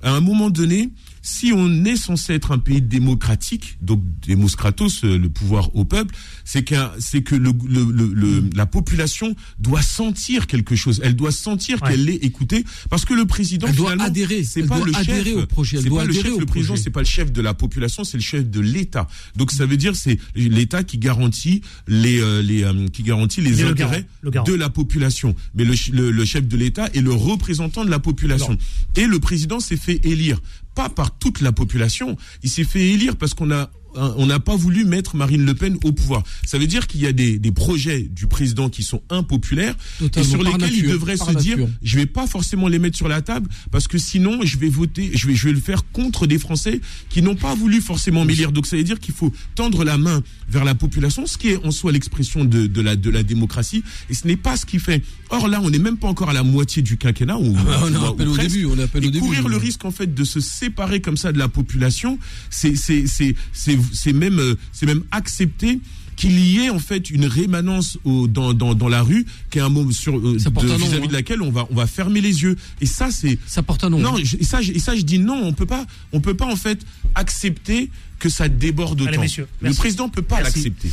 [0.02, 0.90] À un moment donné,
[1.22, 5.84] si on est censé être un pays démocratique, donc Demos Kratos, euh, le pouvoir au
[5.84, 6.14] peuple,
[6.44, 11.00] c'est qu'un, c'est que le, le, le- le- la population doit sentir quelque chose.
[11.04, 11.90] Elle doit sentir Ouais.
[11.90, 14.44] qu'elle est écoutée, parce que le président Elle doit adhérer.
[14.44, 15.36] C'est pas doit le chef.
[15.36, 15.76] au projet.
[15.76, 16.38] Elle C'est doit pas le chef.
[16.38, 19.06] Le président, c'est pas le chef de la population, c'est le chef de l'État.
[19.36, 23.62] Donc ça veut dire c'est l'État qui garantit les euh, les euh, qui garantit les
[23.62, 25.34] intérêts garant, de la population.
[25.54, 28.56] Mais le, ch- le, le chef de l'État est le représentant de la population.
[28.96, 30.40] Et le président s'est fait élire,
[30.80, 34.56] pas par toute la population, il s'est fait élire parce qu'on a on n'a pas
[34.56, 36.22] voulu mettre Marine Le Pen au pouvoir.
[36.44, 40.26] Ça veut dire qu'il y a des, des projets du président qui sont impopulaires Totalement,
[40.26, 43.22] et sur lesquels il devrait se dire je vais pas forcément les mettre sur la
[43.22, 46.38] table parce que sinon je vais voter, je vais, je vais le faire contre des
[46.38, 48.52] Français qui n'ont pas voulu forcément m'élire.
[48.52, 51.64] Donc ça veut dire qu'il faut tendre la main vers la population, ce qui est
[51.64, 53.82] en soi l'expression de, de la de la démocratie.
[54.08, 55.02] Et ce n'est pas ce qui fait.
[55.30, 57.34] Or là, on n'est même pas encore à la moitié du quinquennat.
[57.34, 57.40] Bah,
[57.84, 58.50] on à ou peine au presque.
[58.50, 59.20] début, on peine Et au début.
[59.20, 62.18] courir le risque en fait de se séparer comme ça de la population,
[62.50, 64.54] c'est c'est c'est même euh,
[64.86, 65.80] même accepter
[66.20, 69.62] qu'il y ait en fait une rémanence au, dans, dans, dans la rue qui est
[69.62, 71.08] un mot sur euh, Ça porte de- un nom, vis-à-vis hein.
[71.08, 73.90] de laquelle on va on va fermer les yeux et ça c'est Ça porte un
[73.90, 73.98] nom.
[73.98, 74.20] non hein.
[74.22, 76.46] je- et ça je- et ça je dis non on peut pas on peut pas
[76.46, 76.80] en fait
[77.14, 80.90] accepter que ça déborde Allez, autant messieurs, le président peut pas l'accepter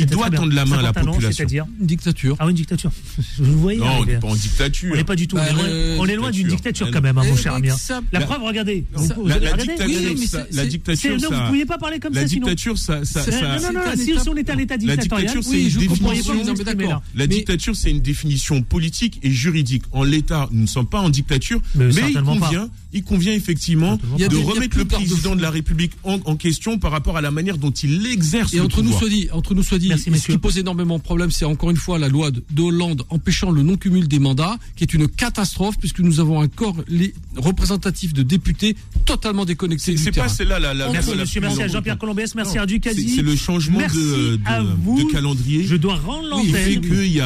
[0.00, 2.36] il doit tendre la main à la population C'est-à-dire Une dictature.
[2.38, 2.92] Ah, une dictature.
[3.38, 5.34] Vous voyez non on n'est pas en dictature On n'est pas du tout.
[5.34, 6.86] Bah, on est loin, on est loin d'une dictature.
[6.86, 7.70] dictature quand même, hein, mon cher mais ami.
[7.70, 7.76] hein.
[7.76, 8.84] ça- La la- preuve, regardez.
[8.92, 9.62] Vous- la, la regardez.
[9.72, 12.46] dictature, Oui, ça- la dictature, non, vous pouviez pas parler comme la ça sinon.
[12.46, 15.64] dictature, ça, non, non, non, si, on était à l'état La dictatorial, dictature, c'est oui,
[15.64, 17.00] une pourriez pas définition-.
[17.14, 19.82] La Mais- dictature, c'est une définition politique et juridique.
[19.92, 22.22] En l'état, nous ne sommes pas en dictature, Mais mais, il pas.
[22.22, 26.78] convient, il convient effectivement Il de remettre le président de la République en, en question
[26.78, 29.54] par rapport à la manière dont il exerce Et le entre nous soit dit, entre
[29.54, 32.08] nous soit dit, Merci, ce qui pose énormément de problèmes, c'est encore une fois la
[32.08, 36.20] loi de, de Hollande empêchant le non-cumul des mandats, qui est une catastrophe puisque nous
[36.20, 40.26] avons un corps les- représentatif de députés totalement déconnecté C'est du c'est terrain.
[40.26, 41.68] pas celle-là la, la, Merci la- la monsieur, merci à.
[41.68, 43.08] Jean-Pierre Colombès, merci Non, à Ducasi.
[43.08, 45.08] c'est- C'est le changement Merci de, de, à de vous.
[45.08, 45.64] calendrier.
[45.64, 46.80] Je dois rendre l'antenne.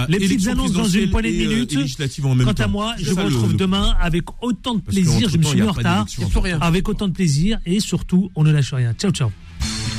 [0.09, 1.76] Les petites annonces dans une poignée de euh, minutes.
[2.24, 2.64] en même Quant temps.
[2.64, 5.28] à moi, je le- retrouve le- demain avec autant de Parce plaisir.
[5.28, 6.07] Je me suis mis en retard.
[6.61, 8.93] Avec autant de plaisir et surtout, on ne lâche rien.
[8.95, 9.30] Ciao, ciao.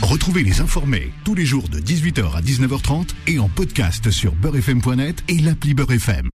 [0.02, 5.24] Retrouvez les informés tous les jours de 18h à 19h30 et en podcast sur beurrefm.net
[5.30, 6.30] et l'appli Beurrefm.